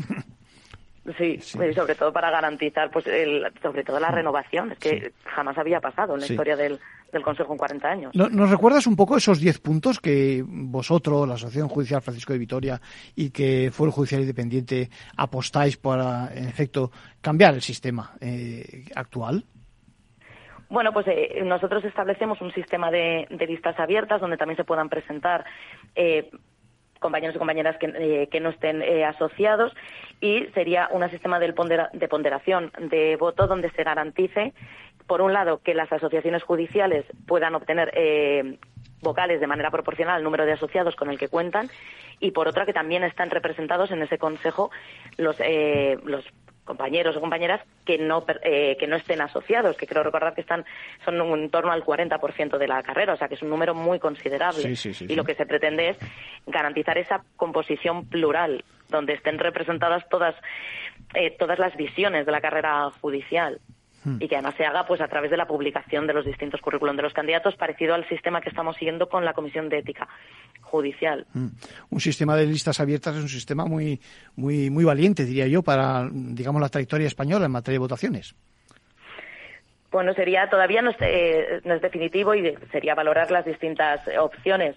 [1.16, 5.80] Sí, sobre todo para garantizar, pues, el, sobre todo la renovación, es que jamás había
[5.80, 6.80] pasado en la historia del,
[7.12, 8.14] del Consejo en 40 años.
[8.14, 12.80] ¿Nos recuerdas un poco esos 10 puntos que vosotros, la Asociación Judicial Francisco de Vitoria
[13.14, 16.90] y que fue el Judicial Independiente apostáis para, en efecto,
[17.20, 19.44] cambiar el sistema eh, actual?
[20.68, 24.88] Bueno, pues eh, nosotros establecemos un sistema de, de, listas abiertas donde también se puedan
[24.88, 25.44] presentar
[25.94, 26.28] eh,
[26.98, 29.72] compañeros y compañeras que, que no estén asociados
[30.20, 31.52] y sería un sistema de,
[31.92, 34.52] de ponderación de voto donde se garantice
[35.06, 38.58] por un lado, que las asociaciones judiciales puedan obtener eh,
[39.00, 41.68] vocales de manera proporcional al número de asociados con el que cuentan
[42.20, 44.70] y por otra que también están representados en ese consejo
[45.18, 46.24] los eh, los
[46.64, 50.64] compañeros o compañeras que no eh, que no estén asociados que creo recordar que están
[51.04, 54.00] son en torno al 40% de la carrera o sea que es un número muy
[54.00, 55.98] considerable y lo que se pretende es
[56.46, 60.34] garantizar esa composición plural donde estén representadas todas
[61.38, 63.60] todas las visiones de la carrera judicial.
[64.20, 66.96] Y que además se haga pues a través de la publicación de los distintos currículum
[66.96, 70.08] de los candidatos, parecido al sistema que estamos siguiendo con la Comisión de Ética
[70.62, 71.26] Judicial.
[71.32, 71.48] Hmm.
[71.90, 74.00] Un sistema de listas abiertas es un sistema muy,
[74.36, 78.34] muy, muy valiente, diría yo, para, digamos, la trayectoria española en materia de votaciones.
[79.90, 84.76] Bueno, sería todavía no es, eh, no es definitivo y sería valorar las distintas opciones,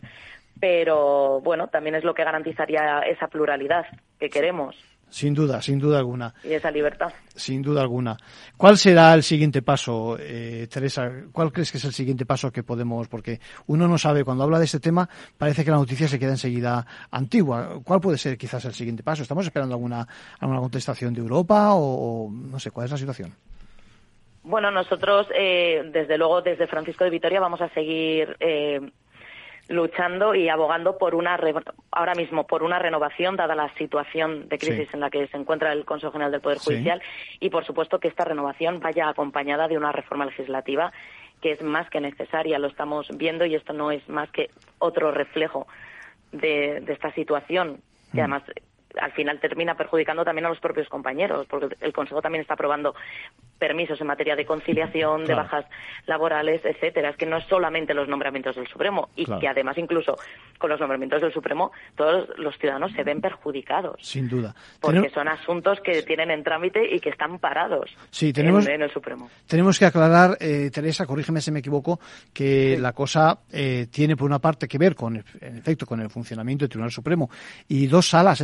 [0.59, 3.85] pero bueno, también es lo que garantizaría esa pluralidad
[4.19, 4.75] que queremos.
[5.09, 6.33] Sin duda, sin duda alguna.
[6.43, 7.11] Y esa libertad.
[7.35, 8.15] Sin duda alguna.
[8.57, 11.09] ¿Cuál será el siguiente paso, eh, Teresa?
[11.31, 13.07] ¿Cuál crees que es el siguiente paso que podemos?
[13.07, 16.31] Porque uno no sabe, cuando habla de este tema, parece que la noticia se queda
[16.31, 17.79] enseguida antigua.
[17.83, 19.23] ¿Cuál puede ser quizás el siguiente paso?
[19.23, 20.07] ¿Estamos esperando alguna,
[20.39, 23.33] alguna contestación de Europa o, no sé, cuál es la situación?
[24.43, 28.79] Bueno, nosotros, eh, desde luego, desde Francisco de Vitoria vamos a seguir eh,
[29.69, 31.39] luchando y abogando por una
[31.91, 35.71] ahora mismo por una renovación dada la situación de crisis en la que se encuentra
[35.71, 37.01] el Consejo General del Poder Judicial
[37.39, 40.91] y por supuesto que esta renovación vaya acompañada de una reforma legislativa
[41.39, 42.59] que es más que necesaria.
[42.59, 45.67] Lo estamos viendo y esto no es más que otro reflejo
[46.31, 48.21] de, esta situación que mm.
[48.21, 48.43] además
[48.97, 52.95] al final termina perjudicando también a los propios compañeros, porque el Consejo también está aprobando
[53.57, 55.65] permisos en materia de conciliación, de bajas
[56.07, 57.09] laborales, etcétera.
[57.09, 60.17] Es que no es solamente los nombramientos del Supremo y que además incluso
[60.57, 63.97] con los nombramientos del Supremo todos los ciudadanos se ven perjudicados.
[64.01, 64.55] Sin duda.
[64.79, 68.91] Porque son asuntos que tienen en trámite y que están parados sí, tenemos, en, el
[68.91, 69.29] Supremo.
[69.47, 71.99] Tenemos que aclarar, eh, Teresa, corrígeme si me equivoco,
[72.33, 76.09] que la cosa eh, tiene por una parte que ver con, en efecto, con el
[76.09, 77.29] funcionamiento del Tribunal Supremo
[77.67, 78.41] y dos salas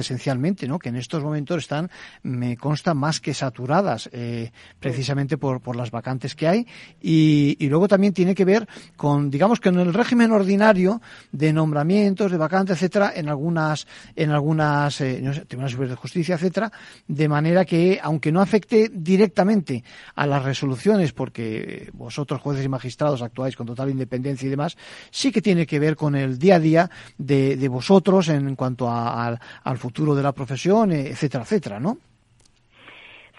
[0.80, 1.90] Que en estos momentos están,
[2.24, 6.68] me consta, más que saturadas, eh, precisamente por, por las vacantes que hay.
[7.02, 11.54] Y, y, luego también tiene que ver con, digamos que en el régimen ordinario de
[11.54, 16.72] nombramientos, de vacantes, etcétera, en algunas, en algunas eh, tribunales superiores de justicia, etcétera,
[17.08, 19.84] de manera que, aunque no afecte directamente
[20.16, 24.78] a las resoluciones, porque vosotros jueces y magistrados actuáis con total independencia y demás,
[25.12, 28.90] sí que tiene que ver con el día a día de, de vosotros en cuanto
[28.90, 32.00] a, al futuro de la profesión, etcétera, etcétera, ¿no?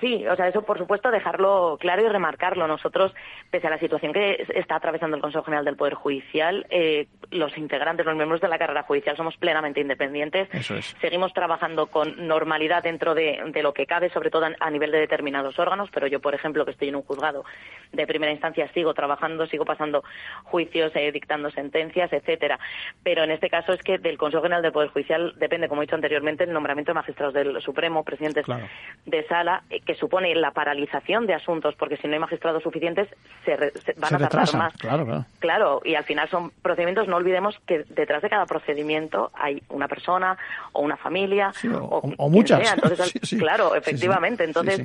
[0.01, 2.67] Sí, o sea, eso por supuesto dejarlo claro y remarcarlo.
[2.67, 3.15] Nosotros,
[3.51, 7.57] pese a la situación que está atravesando el Consejo General del Poder Judicial, eh, los
[7.57, 10.49] integrantes, los miembros de la carrera judicial somos plenamente independientes.
[10.53, 10.95] Eso es.
[11.01, 14.99] Seguimos trabajando con normalidad dentro de, de lo que cabe, sobre todo a, nivel de
[14.99, 17.45] determinados órganos, pero yo, por ejemplo, que estoy en un juzgado
[17.93, 20.05] de primera instancia, sigo trabajando, sigo pasando
[20.45, 22.59] juicios, eh, dictando sentencias, etcétera.
[23.03, 25.87] Pero en este caso es que del Consejo General del Poder Judicial depende, como he
[25.87, 28.67] dicho anteriormente, el nombramiento de magistrados del Supremo, presidentes Claro.
[29.07, 33.09] de sala, eh, que supone la paralización de asuntos, porque si no hay magistrados suficientes,
[33.45, 34.75] se, re- se- van Se a tardar más.
[34.75, 35.25] claro, claro.
[35.39, 39.89] Claro, y al final son procedimientos, no olvidemos que detrás de cada procedimiento hay una
[39.89, 40.37] persona
[40.73, 42.61] o una familia Sí, o- o, o quien muchas.
[42.63, 42.75] sea.
[42.75, 43.39] Entonces, al- Sí, sí.
[43.39, 44.45] claro, efectivamente.
[44.45, 44.83] Entonces.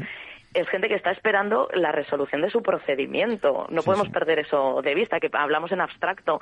[0.53, 3.67] Es gente que está esperando la resolución de su procedimiento.
[3.69, 6.41] No podemos perder eso de vista, que hablamos en abstracto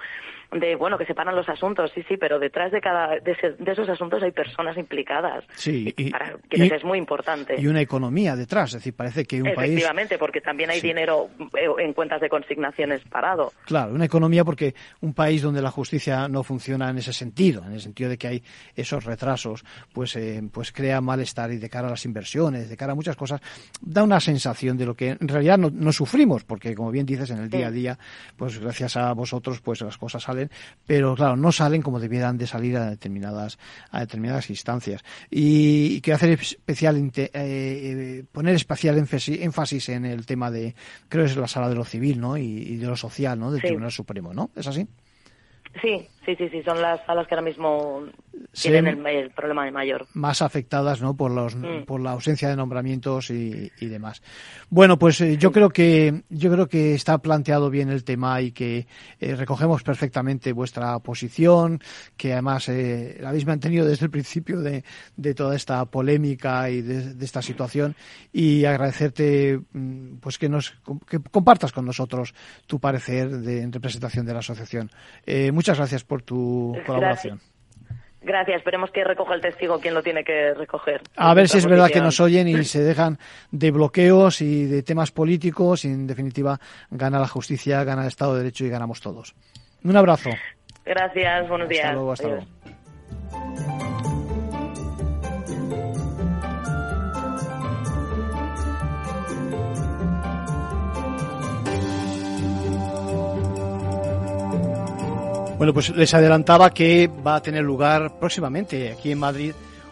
[0.51, 3.71] de, bueno, que separan los asuntos, sí, sí, pero detrás de cada de, ese- de
[3.71, 7.55] esos asuntos hay personas implicadas, Sí, y, para quienes y- es muy importante.
[7.59, 8.69] y una economía detrás.
[8.69, 12.29] Es decir, parece que un país Efectivamente, porque también hay dinero eh, en cuentas de
[12.29, 13.51] consignaciones parado.
[13.65, 17.73] Claro, una economía porque un país donde la justicia no funciona en ese sentido, en
[17.73, 18.43] el sentido de que hay
[18.75, 22.93] esos retrasos, pues, eh, pues crea malestar y de cara a las inversiones, de cara
[22.93, 23.39] a muchas cosas,
[23.81, 27.29] da una sensación de lo que en realidad no, no sufrimos, porque como bien dices,
[27.29, 27.99] en el día a día,
[28.37, 30.49] pues gracias a vosotros, pues las cosas salen,
[30.85, 33.57] pero claro, no salen como debieran de salir a determinadas,
[33.91, 35.03] a determinadas instancias.
[35.29, 40.75] Y, y quiero hacer especial, eh, eh, poner especial énfasis, énfasis en el tema de,
[41.07, 42.37] creo que es la sala de lo civil, ¿no?
[42.37, 43.51] Y, y de lo social, ¿no?
[43.51, 43.67] Del Sí.
[43.67, 44.49] Tribunal Supremo, ¿no?
[44.55, 44.87] ¿Es así?
[45.81, 48.03] Sí, sí, sí, sí, son las salas que ahora mismo
[48.53, 48.69] Sí.
[48.69, 50.07] tienen el, el problema de mayor.
[50.13, 51.83] más afectadas no por los Mm.
[51.85, 54.21] por la ausencia de nombramientos y, y demás
[54.69, 58.51] bueno pues eh, yo creo que yo creo que está planteado bien el tema y
[58.51, 58.87] que
[59.19, 61.81] eh, recogemos perfectamente vuestra posición
[62.15, 64.83] que además eh, la habéis mantenido desde el principio de,
[65.17, 67.95] de toda esta polémica y de, de esta situación
[68.31, 70.71] y agradecerte mm, pues que nos
[71.07, 72.33] que compartas con nosotros
[72.67, 74.89] tu parecer de, en representación de la asociación
[75.25, 77.39] Eh, muchas gracias por tu colaboración
[78.21, 81.01] Gracias, esperemos que recoja el testigo quien lo tiene que recoger.
[81.15, 83.17] A ver si es verdad que nos oyen y se dejan
[83.51, 86.59] de bloqueos y de temas políticos y en definitiva
[86.91, 89.35] gana la justicia, gana el Estado de Derecho y ganamos todos.
[89.85, 90.31] Un abrazo.
[90.83, 91.85] Gracias, buenos días.
[91.85, 92.45] Hasta luego, hasta Adiós.
[92.63, 92.78] luego.
[105.59, 109.51] Bueno, pues les adelantaba que va a tener lugar próximamente aquí en Madrid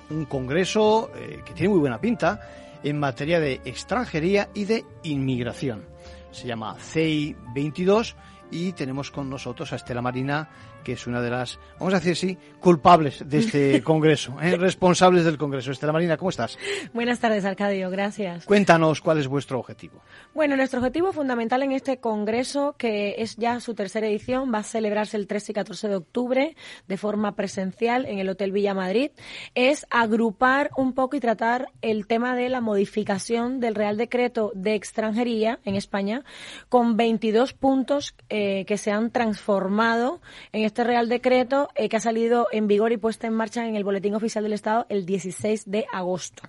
[0.09, 2.39] un congreso eh, que tiene muy buena pinta
[2.81, 5.83] en materia de extranjería y de inmigración.
[6.31, 8.15] Se llama CEI 22
[8.49, 10.47] y tenemos con nosotros a Estela Marina,
[10.87, 14.55] que es una de las, vamos a decir así, culpables de este congreso, ¿eh?
[14.55, 15.71] responsables del congreso.
[15.71, 16.57] Estela Marina, ¿cómo estás?
[16.93, 17.89] Buenas tardes, Arcadio.
[17.89, 18.45] Gracias.
[18.45, 20.01] Cuéntanos cuál es vuestro objetivo.
[20.33, 24.63] Bueno, nuestro objetivo fundamental en este congreso, que es ya su tercera edición, va a
[24.63, 26.55] celebrarse el 13 y 14 de octubre
[26.87, 29.11] de forma presencial en el Hotel Villa Madrid,
[29.55, 34.75] es agrupar un poco y tratar el tema de la modificación del Real Decreto de
[34.75, 36.23] Extranjería en España,
[36.69, 40.21] con 22 puntos eh, que se han transformado
[40.53, 43.75] en este Real Decreto eh, que ha salido en vigor y puesta en marcha en
[43.75, 46.43] el Boletín Oficial del Estado el 16 de agosto.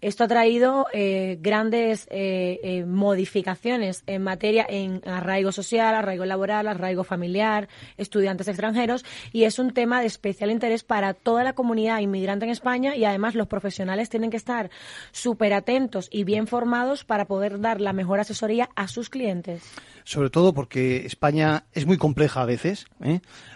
[0.00, 6.68] Esto ha traído eh, grandes eh, eh, modificaciones en materia en arraigo social, arraigo laboral,
[6.68, 12.00] arraigo familiar, estudiantes extranjeros y es un tema de especial interés para toda la comunidad
[12.00, 14.70] inmigrante en España y además los profesionales tienen que estar
[15.12, 19.62] súper atentos y bien formados para poder dar la mejor asesoría a sus clientes.
[20.04, 22.86] sobre todo porque España es muy compleja a veces,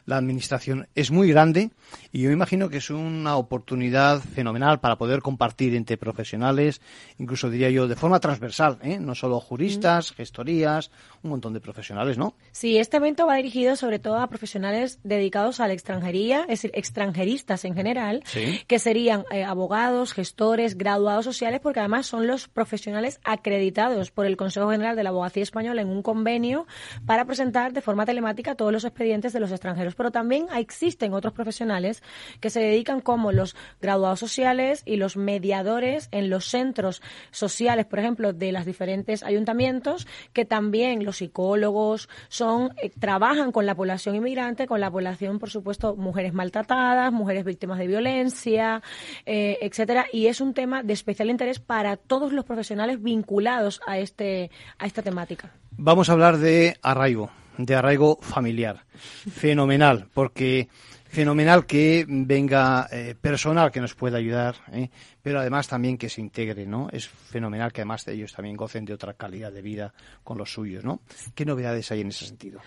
[0.06, 1.70] la administración es muy grande
[2.12, 6.80] y yo imagino que es una oportunidad fenomenal para poder compartir entre profesionales,
[7.18, 8.98] incluso diría yo de forma transversal, ¿eh?
[8.98, 10.90] no solo juristas, gestorías,
[11.22, 12.34] un montón de profesionales, ¿no?
[12.52, 16.70] Sí, este evento va dirigido sobre todo a profesionales dedicados a la extranjería, es decir,
[16.74, 18.60] extranjeristas en general, Sí.
[18.66, 24.36] que serían eh, abogados, gestores, graduados sociales, porque además son los profesionales acreditados por el
[24.36, 26.66] Consejo General de la Abogacía Española en un convenio
[27.06, 29.94] para presentar de forma telemática todos los expedientes de los extranjeros.
[29.94, 32.02] Pero también existen otros profesionales
[32.40, 37.98] que se dedican como los graduados sociales y los mediadores en los centros sociales, por
[37.98, 44.14] ejemplo, de los diferentes ayuntamientos, que también los psicólogos son eh, trabajan con la población
[44.14, 48.82] inmigrante, con la población, por supuesto, mujeres maltratadas, mujeres víctimas de violencia,
[49.26, 53.98] eh, etcétera, y es un tema de especial interés para todos los profesionales vinculados a
[53.98, 55.52] este a esta temática.
[55.76, 58.84] Vamos a hablar de arraigo, de arraigo familiar.
[58.94, 60.68] Fenomenal, porque
[61.14, 64.90] fenomenal que venga eh, personal que nos pueda ayudar, ¿eh?
[65.24, 66.88] Pero además también que se integre, ¿no?
[66.92, 70.52] Es fenomenal que además de ellos también gocen de otra calidad de vida con los
[70.52, 71.00] suyos, ¿no?
[71.34, 72.60] ¿Qué novedades hay en ese sentido?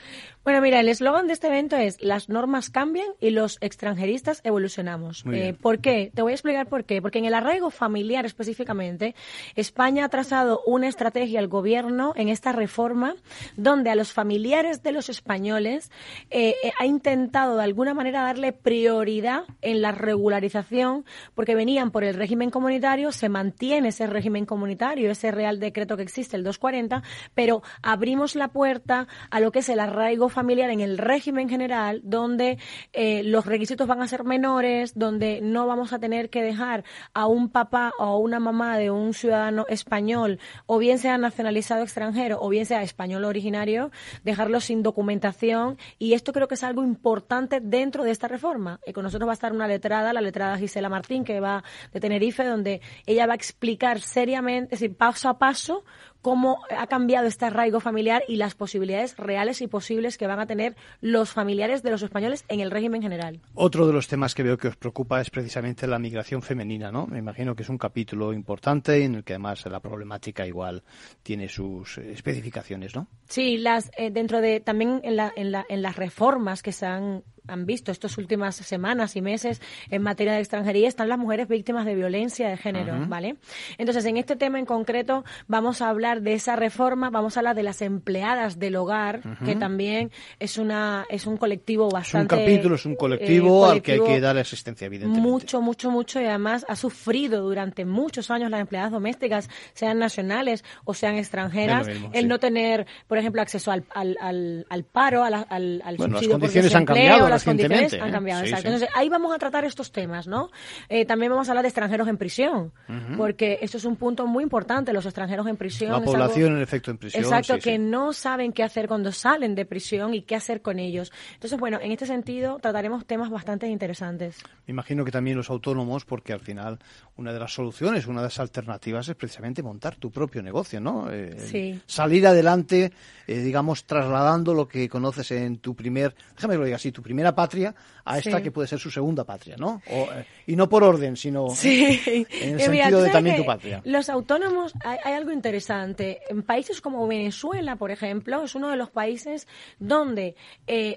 [0.43, 5.23] Bueno, mira, el eslogan de este evento es las normas cambian y los extranjeristas evolucionamos.
[5.31, 6.11] Eh, ¿Por qué?
[6.15, 6.99] Te voy a explicar por qué.
[6.99, 9.13] Porque en el arraigo familiar específicamente,
[9.55, 13.13] España ha trazado una estrategia al gobierno en esta reforma
[13.55, 15.91] donde a los familiares de los españoles
[16.31, 21.05] eh, eh, ha intentado de alguna manera darle prioridad en la regularización
[21.35, 26.03] porque venían por el régimen comunitario, se mantiene ese régimen comunitario, ese real decreto que
[26.03, 30.81] existe, el 240, pero abrimos la puerta a lo que es el arraigo familiar en
[30.81, 32.57] el régimen general, donde
[32.93, 36.83] eh, los requisitos van a ser menores, donde no vamos a tener que dejar
[37.13, 41.83] a un papá o a una mamá de un ciudadano español, o bien sea nacionalizado
[41.83, 43.91] extranjero, o bien sea español originario,
[44.23, 45.77] dejarlo sin documentación.
[45.99, 48.79] Y esto creo que es algo importante dentro de esta reforma.
[48.85, 51.99] Y con nosotros va a estar una letrada, la letrada Gisela Martín, que va de
[51.99, 55.83] Tenerife donde ella va a explicar seriamente, es decir, paso a paso,
[56.21, 60.47] cómo ha cambiado este arraigo familiar y las posibilidades reales y posibles que van a
[60.47, 63.39] tener los familiares de los españoles en el régimen general.
[63.53, 67.07] Otro de los temas que veo que os preocupa es precisamente la migración femenina, ¿no?
[67.07, 70.83] Me imagino que es un capítulo importante en el que además la problemática igual
[71.23, 73.07] tiene sus especificaciones, ¿no?
[73.27, 76.85] Sí, las eh, dentro de también en, la, en, la, en las reformas que se
[76.85, 81.47] han han visto estas últimas semanas y meses en materia de extranjería están las mujeres
[81.47, 83.37] víctimas de violencia de género, ¿vale?
[83.77, 87.55] Entonces, en este tema en concreto vamos a hablar de esa reforma, vamos a hablar
[87.55, 92.45] de las empleadas del hogar, que también es una es un colectivo bastante Es un
[92.45, 95.29] capítulo, es un colectivo, al que hay que dar asistencia evidentemente.
[95.29, 100.63] Mucho, mucho, mucho y además ha sufrido durante muchos años las empleadas domésticas, sean nacionales
[100.85, 105.81] o sean extranjeras, el no tener, por ejemplo, acceso al, al, al, paro, al, al,
[105.83, 109.65] al bueno, las condiciones han cambiado las condiciones han cambiado, Entonces, ahí vamos a tratar
[109.65, 110.49] estos temas, ¿no?
[110.89, 112.71] Eh, también vamos a hablar de extranjeros en prisión,
[113.17, 115.96] porque esto es un punto muy importante, los extranjeros en prisión.
[115.99, 117.23] La población, en efecto, en prisión.
[117.23, 121.11] Exacto, que no saben qué hacer cuando salen de prisión y qué hacer con ellos.
[121.33, 124.37] Entonces, bueno, en este sentido trataremos temas bastante interesantes.
[124.65, 126.79] Me imagino que también los autónomos, porque al final
[127.15, 131.11] una de las soluciones, una de las alternativas es precisamente montar tu propio negocio, ¿no?
[131.11, 131.81] Eh, sí.
[131.85, 132.91] Salir adelante,
[133.27, 137.01] eh, digamos, trasladando lo que conoces en tu primer, déjame que lo diga así, tu
[137.01, 137.73] primera patria
[138.05, 139.81] a esta que puede ser su segunda patria, ¿no?
[139.85, 143.81] Eh, y no por orden, sino en el sentido de también tu patria.
[143.83, 145.86] Los autónomos, hay, algo interesante.
[146.29, 149.47] En países como Venezuela, por ejemplo, es uno de los países
[149.79, 150.35] donde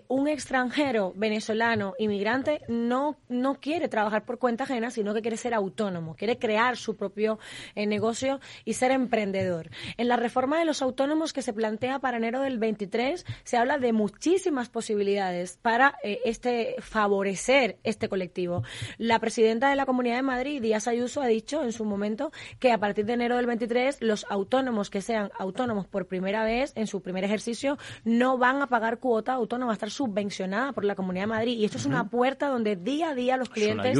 [0.09, 5.55] un extranjero venezolano inmigrante no, no quiere trabajar por cuenta ajena, sino que quiere ser
[5.55, 7.39] autónomo quiere crear su propio
[7.75, 9.71] eh, negocio y ser emprendedor.
[9.97, 13.79] En la reforma de los autónomos que se plantea para enero del 23 se habla
[13.79, 18.63] de muchísimas posibilidades para eh, este favorecer este colectivo.
[18.99, 22.73] La presidenta de la Comunidad de Madrid, Díaz Ayuso, ha dicho en su momento que
[22.73, 26.87] a partir de enero del 23 los autónomos que sean autónomos por primera vez en
[26.87, 30.95] su primer ejercicio no van a pagar cuota autónoma, va a estar subvencionada por la
[30.95, 31.59] Comunidad de Madrid.
[31.59, 33.99] Y esto es una puerta donde día a día los clientes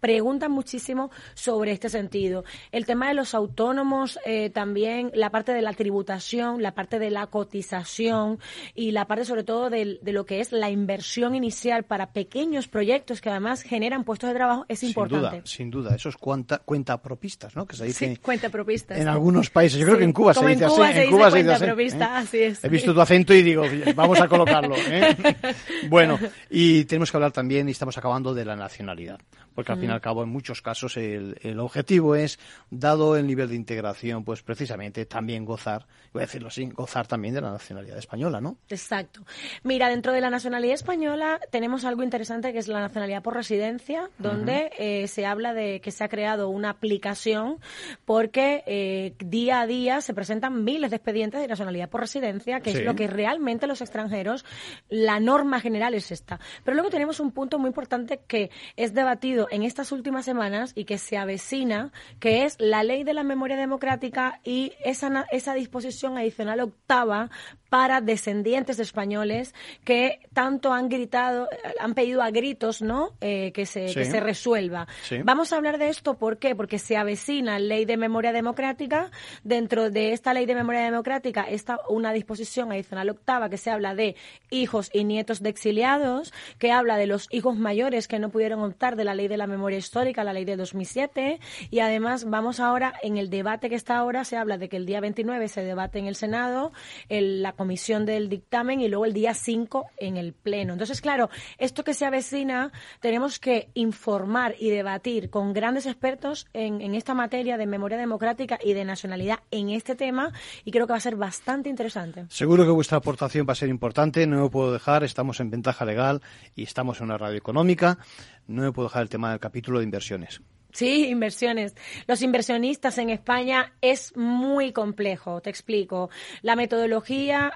[0.00, 2.44] preguntan muchísimo sobre este sentido.
[2.70, 7.10] El tema de los autónomos, eh, también la parte de la tributación, la parte de
[7.10, 8.38] la cotización
[8.74, 13.20] y la parte sobre todo de, lo que es la inversión inicial para pequeños proyectos
[13.20, 15.42] que además generan puestos de trabajo es importante.
[15.44, 15.96] Sin duda, sin duda.
[15.96, 17.66] Esos cuenta, cuenta propistas, ¿no?
[17.66, 18.98] Que se dice cuenta propistas.
[18.98, 19.78] en algunos países.
[19.78, 20.74] Yo creo que en Cuba se dice así.
[20.80, 21.64] en Cuba se dice así.
[21.64, 22.02] ¿eh?
[22.02, 22.64] así es.
[22.64, 23.64] He visto tu acento y digo,
[23.94, 24.74] vamos a colocarlo.
[24.76, 25.16] ¿eh?
[25.88, 26.18] bueno,
[26.50, 29.18] y tenemos que hablar también, y estamos acabando, de la nacionalidad.
[29.54, 32.38] Porque al fin y al cabo, en muchos casos, el, el objetivo es,
[32.70, 37.34] dado el nivel de integración, pues precisamente también gozar, voy a decirlo así, gozar también
[37.34, 38.56] de la nacionalidad española, ¿no?
[38.70, 39.24] Exacto.
[39.62, 44.08] Mira, dentro de la nacionalidad española tenemos algo interesante que es la nacionalidad por residencia,
[44.18, 47.58] donde eh, se habla de que se ha creado una aplicación
[48.06, 52.84] porque día a día se presentan miles de expedientes de nacionalidad por residencia, que es
[52.84, 54.44] lo que realmente los extranjeros,
[54.88, 56.40] la norma general es esta.
[56.64, 60.84] Pero luego tenemos un punto muy importante que es debatido en estas últimas semanas y
[60.84, 66.18] que se avecina que es la ley de la memoria democrática y esa, esa disposición
[66.18, 67.30] adicional octava
[67.68, 71.48] para descendientes de españoles que tanto han gritado,
[71.80, 73.14] han pedido a gritos, ¿no?
[73.22, 74.86] Eh, que, se, se resuelva.
[75.24, 76.54] Vamos a hablar de esto, ¿por qué?
[76.54, 79.10] Porque se avecina ley de memoria democrática
[79.42, 83.94] dentro de esta ley de memoria democrática está una disposición adicional octava que se habla
[83.94, 84.16] de
[84.50, 88.96] hijos y nietos de exiliados, que habla de los hijos mayores que no pudieron optar
[88.96, 91.38] de la ley de la memoria histórica, la ley de 2007,
[91.70, 94.86] y además vamos ahora en el debate que está ahora, se habla de que el
[94.86, 96.72] día 29 se debate en el Senado,
[97.08, 100.72] en la comisión del dictamen y luego el día 5 en el Pleno.
[100.72, 106.80] Entonces, claro, esto que se avecina, tenemos que informar y debatir con grandes expertos en,
[106.80, 110.32] en esta materia de memoria democrática y de nacionalidad en este tema
[110.64, 112.26] y creo que va a ser bastante interesante.
[112.28, 115.84] Seguro que vuestra aportación va a ser importante, no me puedo dejar, estamos en ventaja
[115.84, 116.22] legal
[116.54, 117.98] y estamos en una radio económica,
[118.46, 120.40] no me puedo dejar el tema del capítulo de inversiones.
[120.72, 121.74] Sí, inversiones.
[122.06, 126.08] Los inversionistas en España es muy complejo, te explico.
[126.40, 127.52] La metodología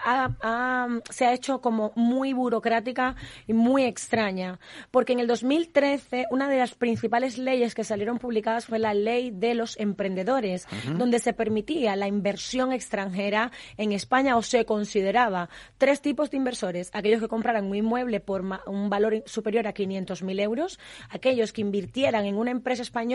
[1.09, 4.61] se ha hecho como muy burocrática y muy extraña,
[4.91, 9.31] porque en el 2013 una de las principales leyes que salieron publicadas fue la ley
[9.31, 10.67] de los emprendedores,
[10.99, 15.49] donde se permitía la inversión extranjera en España o se consideraba
[15.79, 20.41] tres tipos de inversores, aquellos que compraran un inmueble por un valor superior a 500.000
[20.41, 23.06] euros, aquellos que invirtieran en una empresa española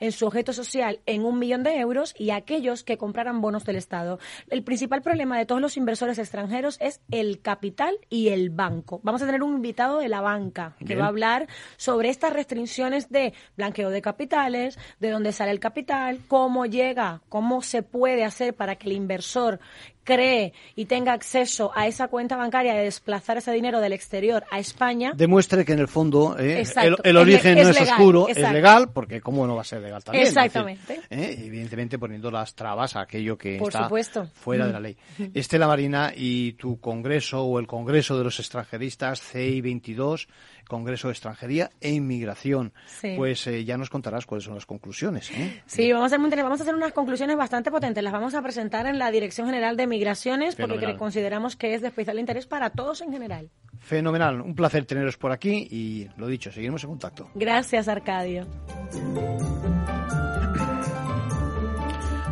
[0.00, 3.76] en su objeto social en un millón de euros y aquellos que compraran bonos del
[3.76, 4.18] Estado.
[4.48, 9.00] El principal problema de todos los inversores extranjeros es el capital y el banco.
[9.02, 13.10] Vamos a tener un invitado de la banca que va a hablar sobre estas restricciones
[13.10, 18.54] de blanqueo de capitales, de dónde sale el capital, cómo llega, cómo se puede hacer
[18.54, 19.60] para que el inversor
[20.06, 24.58] cree y tenga acceso a esa cuenta bancaria de desplazar ese dinero del exterior a
[24.58, 25.12] España.
[25.14, 26.64] Demuestre que en el fondo eh,
[27.02, 30.26] el, origen no es oscuro, es legal, porque cómo no va a ser legal también.
[30.26, 31.00] Exactamente.
[31.10, 33.90] Eh, evidentemente poniendo las trabas a aquello que está
[34.32, 34.96] fuera de la ley.
[35.34, 40.28] Estela Marina y tu congreso o el congreso de los extranjeristas CI 22
[40.66, 42.72] Congreso de Extranjería e Inmigración.
[43.16, 45.30] Pues eh, ya nos contarás cuáles son las conclusiones.
[45.30, 45.62] ¿eh?
[45.66, 48.02] Sí, vamos a, hacer, vamos a hacer unas conclusiones bastante potentes.
[48.02, 51.88] Las vamos a presentar en la Dirección General de Migraciones porque consideramos que es de
[51.88, 53.50] especial interés para todos en general.
[53.80, 57.30] Fenomenal, un placer teneros por aquí y lo dicho, seguimos en contacto.
[57.34, 58.46] Gracias, Arcadio.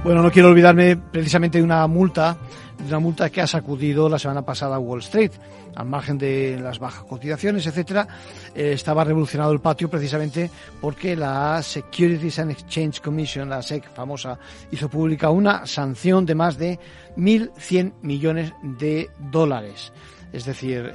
[0.04, 2.36] Bueno, no quiero olvidarme precisamente de una multa,
[2.88, 5.32] una multa que ha sacudido la semana pasada Wall Street.
[5.74, 8.06] Al margen de las bajas cotizaciones, etcétera,
[8.54, 14.38] eh, estaba revolucionado el patio precisamente porque la Securities and Exchange Commission, la SEC famosa,
[14.70, 16.78] hizo pública una sanción de más de
[17.16, 19.92] 1.100 millones de dólares
[20.34, 20.92] es decir,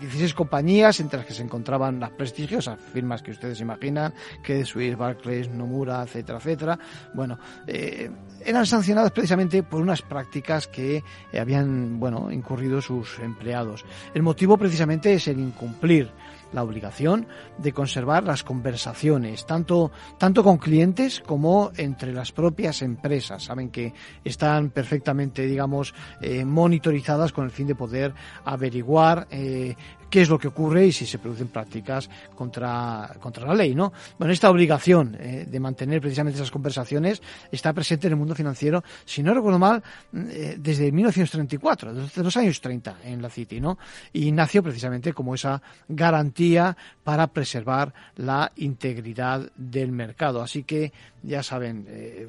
[0.00, 4.64] 16 eh, compañías entre las que se encontraban las prestigiosas firmas que ustedes imaginan, que
[4.64, 6.78] Swiss, Barclays, Nomura, etcétera, etcétera.
[7.12, 8.10] Bueno, eh,
[8.42, 11.04] eran sancionadas precisamente por unas prácticas que
[11.38, 13.84] habían, bueno, incurrido sus empleados.
[14.14, 16.10] El motivo precisamente es el incumplir
[16.52, 17.26] la obligación
[17.58, 23.44] de conservar las conversaciones, tanto, tanto con clientes como entre las propias empresas.
[23.44, 23.92] Saben que
[24.24, 29.76] están perfectamente, digamos, eh, monitorizadas con el fin de poder averiguar eh,
[30.10, 33.92] qué es lo que ocurre y si se producen prácticas contra, contra la ley, ¿no?
[34.18, 38.82] Bueno, esta obligación eh, de mantener precisamente esas conversaciones está presente en el mundo financiero,
[39.04, 39.82] si no recuerdo mal,
[40.12, 43.78] eh, desde 1934, desde los años 30 en la City, ¿no?
[44.12, 50.42] Y nació precisamente como esa garantía para preservar la integridad del mercado.
[50.42, 50.92] Así que,
[51.22, 52.26] ya saben, eh,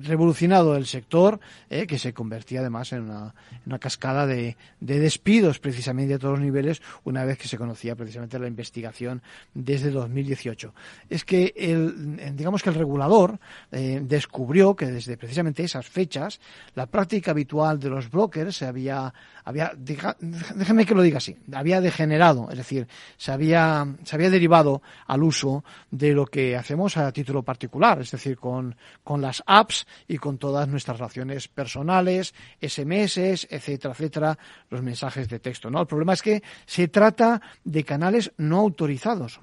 [0.00, 1.38] revolucionado el sector,
[1.68, 6.38] que se convertía además en una, en una cascada de, de despidos precisamente a todos
[6.38, 9.22] los niveles, una vez que se conocía precisamente la investigación
[9.54, 10.74] desde 2018.
[11.08, 13.38] Es que el, digamos que el regulador
[13.72, 16.40] eh, descubrió que desde precisamente esas fechas
[16.74, 19.12] la práctica habitual de los brokers se había,
[19.46, 24.82] había déjeme que lo diga así, había degenerado, es decir, se había, se había derivado
[25.06, 28.74] al uso de lo que hacemos a título particular, es decir, con,
[29.04, 34.38] con las apps y con todas nuestras relaciones personales, SMS, etcétera, etcétera,
[34.68, 35.70] los mensajes de texto.
[35.70, 35.80] ¿no?
[35.80, 39.40] El problema es que se trata de canales no autorizados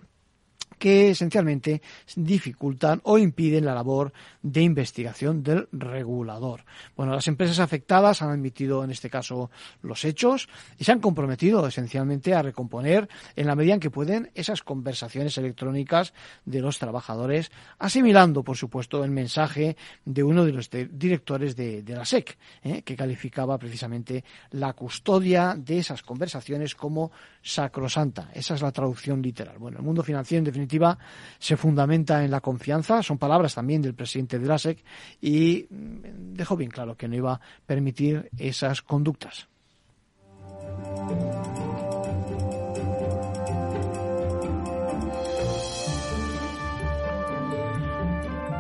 [0.84, 1.82] que esencialmente
[2.18, 6.66] dificultan o impiden la labor de investigación del regulador.
[6.98, 9.50] Bueno, las empresas afectadas han admitido en este caso
[9.82, 14.30] los hechos y se han comprometido esencialmente a recomponer en la medida en que pueden
[14.36, 17.50] esas conversaciones electrónicas de los trabajadores,
[17.80, 22.82] asimilando, por supuesto, el mensaje de uno de los directores de, la SEC, ¿eh?
[22.82, 28.30] que calificaba precisamente la custodia de esas conversaciones como sacrosanta.
[28.34, 29.58] Esa es la traducción literal.
[29.60, 30.98] Bueno, el mundo financiero, en definitiva,
[31.40, 34.84] se fundamenta en la confianza, son palabras también del presidente de la SEC,
[35.22, 39.48] y mm, dejó bien claro que no iba a permitir esas conductas.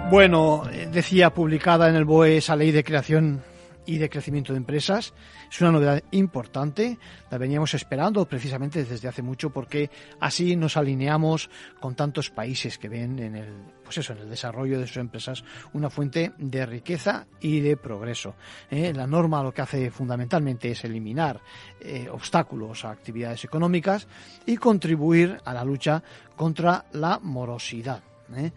[0.09, 3.41] Bueno, eh, decía publicada en el BOE esa ley de creación
[3.85, 5.13] y de crecimiento de empresas.
[5.51, 6.97] Es una novedad importante,
[7.29, 12.89] la veníamos esperando precisamente desde hace mucho porque así nos alineamos con tantos países que
[12.89, 13.49] ven en el,
[13.83, 18.35] pues eso, en el desarrollo de sus empresas una fuente de riqueza y de progreso.
[18.69, 18.93] ¿eh?
[18.93, 21.41] La norma lo que hace fundamentalmente es eliminar
[21.79, 24.07] eh, obstáculos a actividades económicas
[24.45, 26.03] y contribuir a la lucha
[26.35, 28.03] contra la morosidad.
[28.35, 28.51] ¿eh?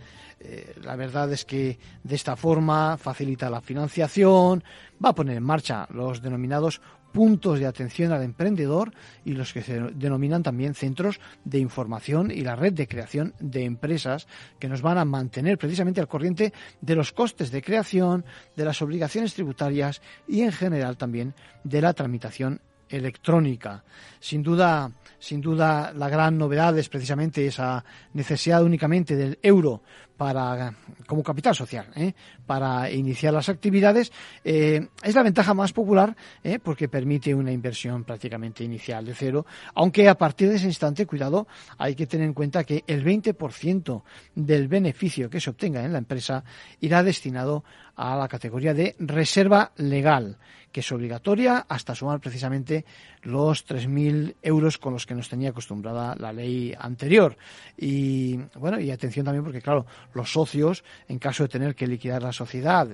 [0.82, 4.62] La verdad es que de esta forma facilita la financiación,
[5.04, 6.80] va a poner en marcha los denominados
[7.16, 8.92] puntos de atención al emprendedor
[9.24, 13.64] y los que se denominan también centros de información y la red de creación de
[13.64, 14.28] empresas
[14.58, 18.82] que nos van a mantener precisamente al corriente de los costes de creación, de las
[18.82, 21.32] obligaciones tributarias y en general también
[21.64, 23.82] de la tramitación electrónica.
[24.20, 27.82] Sin duda, sin duda, la gran novedad es precisamente esa
[28.12, 29.82] necesidad únicamente del euro
[30.16, 30.74] para
[31.06, 32.14] como capital social ¿eh?
[32.46, 34.12] para iniciar las actividades
[34.44, 36.58] eh, es la ventaja más popular ¿eh?
[36.62, 41.46] porque permite una inversión prácticamente inicial de cero aunque a partir de ese instante cuidado
[41.78, 44.02] hay que tener en cuenta que el 20%
[44.34, 46.44] del beneficio que se obtenga en la empresa
[46.80, 47.64] irá destinado
[47.94, 50.38] a la categoría de reserva legal
[50.76, 52.84] que es obligatoria hasta sumar precisamente
[53.22, 57.34] los 3.000 euros con los que nos tenía acostumbrada la ley anterior.
[57.78, 62.22] Y bueno, y atención también porque, claro, los socios, en caso de tener que liquidar
[62.22, 62.88] la sociedad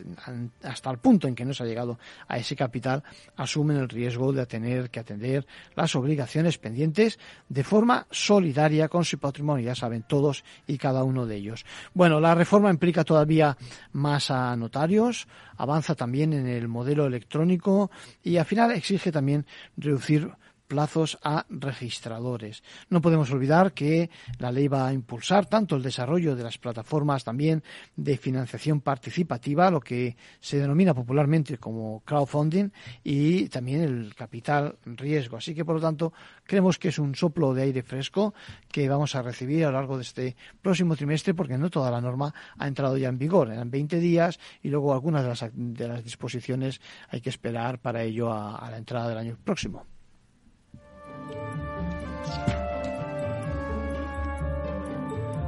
[0.63, 1.99] hasta el punto en que no se ha llegado
[2.29, 3.03] a ese capital,
[3.37, 9.19] asumen el riesgo de tener que atender las obligaciones pendientes de forma solidaria con su
[9.19, 11.65] patrimonio, ya saben, todos y cada uno de ellos.
[11.95, 13.57] Bueno, la reforma implica todavía
[13.93, 17.91] más a notarios, avanza también en el modelo electrónico
[18.23, 19.47] y al final exige también
[19.77, 20.31] reducir
[20.73, 22.63] plazos a registradores.
[22.89, 24.09] No podemos olvidar que
[24.39, 27.63] la ley va a impulsar tanto el desarrollo de las plataformas también
[27.95, 32.71] de financiación participativa, lo que se denomina popularmente como crowdfunding,
[33.05, 35.37] y también el capital riesgo.
[35.37, 36.15] Así que, por lo tanto,
[36.45, 38.33] creemos que es un soplo de aire fresco
[38.71, 42.01] que vamos a recibir a lo largo de este próximo trimestre, porque no toda la
[42.01, 43.53] norma ha entrado ya en vigor.
[43.53, 48.71] Eran 20 días y luego algunas de las, disposiciones hay que esperar para ello a
[48.71, 49.92] la entrada del año próximo.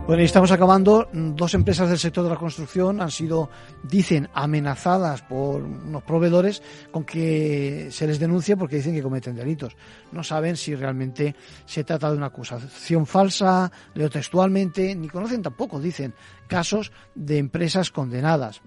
[0.07, 1.09] Bueno, y estamos acabando.
[1.13, 3.49] Dos empresas del sector de la construcción han sido,
[3.83, 9.75] dicen, amenazadas por unos proveedores con que se les denuncie porque dicen que cometen delitos.
[10.13, 11.35] No saben si realmente
[11.65, 16.13] se trata de una acusación falsa, leo textualmente, ni conocen tampoco, dicen,
[16.49, 18.61] casos de empresas condenadas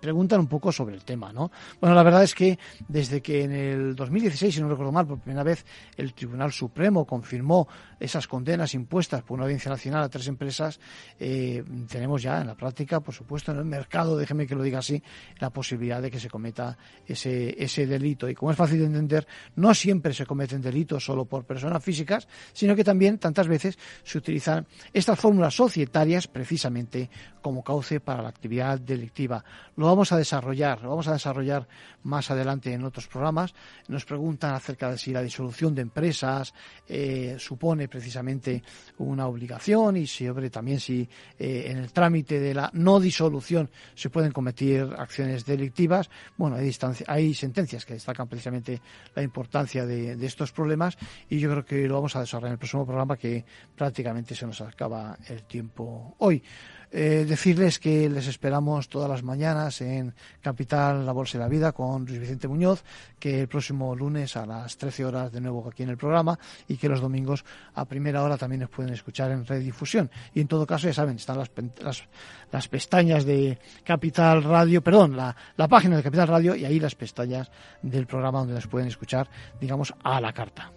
[0.00, 1.50] preguntan un poco sobre el tema, ¿no?
[1.80, 2.58] Bueno, la verdad es que
[2.88, 5.64] desde que en el 2016, si no recuerdo mal, por primera vez
[5.96, 10.80] el Tribunal Supremo confirmó esas condenas impuestas por una audiencia nacional a tres empresas,
[11.18, 14.80] eh, tenemos ya en la práctica, por supuesto, en el mercado, déjeme que lo diga
[14.80, 15.02] así,
[15.38, 18.28] la posibilidad de que se cometa ese, ese delito.
[18.28, 22.28] Y como es fácil de entender, no siempre se cometen delitos solo por personas físicas,
[22.52, 27.10] sino que también tantas veces se utilizan estas fórmulas societarias precisamente
[27.40, 29.44] como cauce para la actividad delictiva.
[29.76, 31.66] Lo vamos a desarrollar, lo vamos a desarrollar
[32.04, 33.54] más adelante en otros programas.
[33.88, 36.54] Nos preguntan acerca de si la disolución de empresas
[36.86, 38.62] eh, supone precisamente
[38.98, 44.10] una obligación y sobre también si eh, en el trámite de la no disolución se
[44.10, 46.08] pueden cometer acciones delictivas.
[46.36, 46.70] Bueno, hay,
[47.08, 48.80] hay sentencias que destacan precisamente
[49.14, 50.96] la importancia de estos problemas
[51.28, 53.44] y yo creo que lo vamos a desarrollar en el próximo programa que
[53.74, 56.42] prácticamente se nos acaba el tiempo hoy.
[56.96, 61.72] Eh, decirles que les esperamos todas las mañanas en Capital La Bolsa y la Vida
[61.72, 62.84] con Luis Vicente Muñoz,
[63.18, 66.38] que el próximo lunes a las 13 horas de nuevo aquí en el programa
[66.68, 70.08] y que los domingos a primera hora también nos pueden escuchar en redifusión.
[70.34, 71.50] Y en todo caso, ya saben, están las,
[71.82, 72.04] las,
[72.52, 76.94] las pestañas de Capital Radio, perdón, la, la página de Capital Radio y ahí las
[76.94, 77.50] pestañas
[77.82, 79.28] del programa donde nos pueden escuchar,
[79.60, 80.70] digamos, a la carta.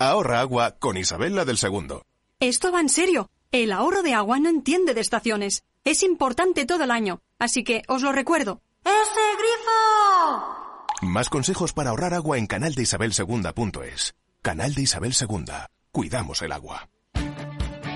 [0.00, 2.06] Ahorra agua con Isabel del Segundo.
[2.40, 3.28] Esto va en serio.
[3.52, 5.62] El ahorro de agua no entiende de estaciones.
[5.84, 7.20] Es importante todo el año.
[7.38, 8.62] Así que os lo recuerdo.
[8.82, 10.86] ¡Ese grifo!
[11.02, 14.14] Más consejos para ahorrar agua en canaldeisabelsegunda.es.
[14.40, 15.70] Canal de Isabel Segunda.
[15.92, 16.88] Cuidamos el agua.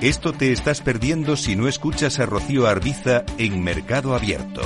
[0.02, 4.60] Esto te estás perdiendo si no escuchas a Rocío Arbiza en Mercado Abierto.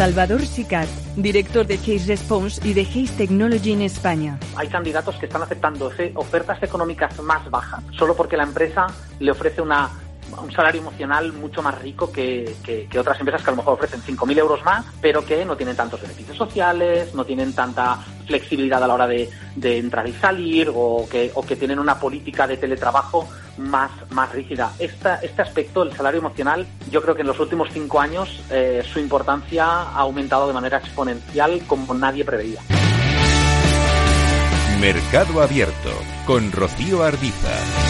[0.00, 4.38] Salvador Sicat, director de Case Response y de Case Technology en España.
[4.56, 8.86] Hay candidatos que están aceptando ofertas económicas más bajas solo porque la empresa
[9.18, 9.90] le ofrece una
[10.38, 14.02] un salario emocional mucho más rico que, que, otras empresas que a lo mejor ofrecen
[14.02, 18.86] 5.000 euros más, pero que no tienen tantos beneficios sociales, no tienen tanta flexibilidad a
[18.86, 22.56] la hora de, de entrar y salir o que, o que tienen una política de
[22.56, 23.28] teletrabajo
[23.58, 24.72] más, más rígida.
[24.78, 28.82] Esta, este aspecto, el salario emocional, yo creo que en los últimos cinco años eh,
[28.92, 32.60] su importancia ha aumentado de manera exponencial como nadie preveía.
[34.80, 35.90] Mercado Abierto
[36.26, 37.89] con Rocío Ardiza.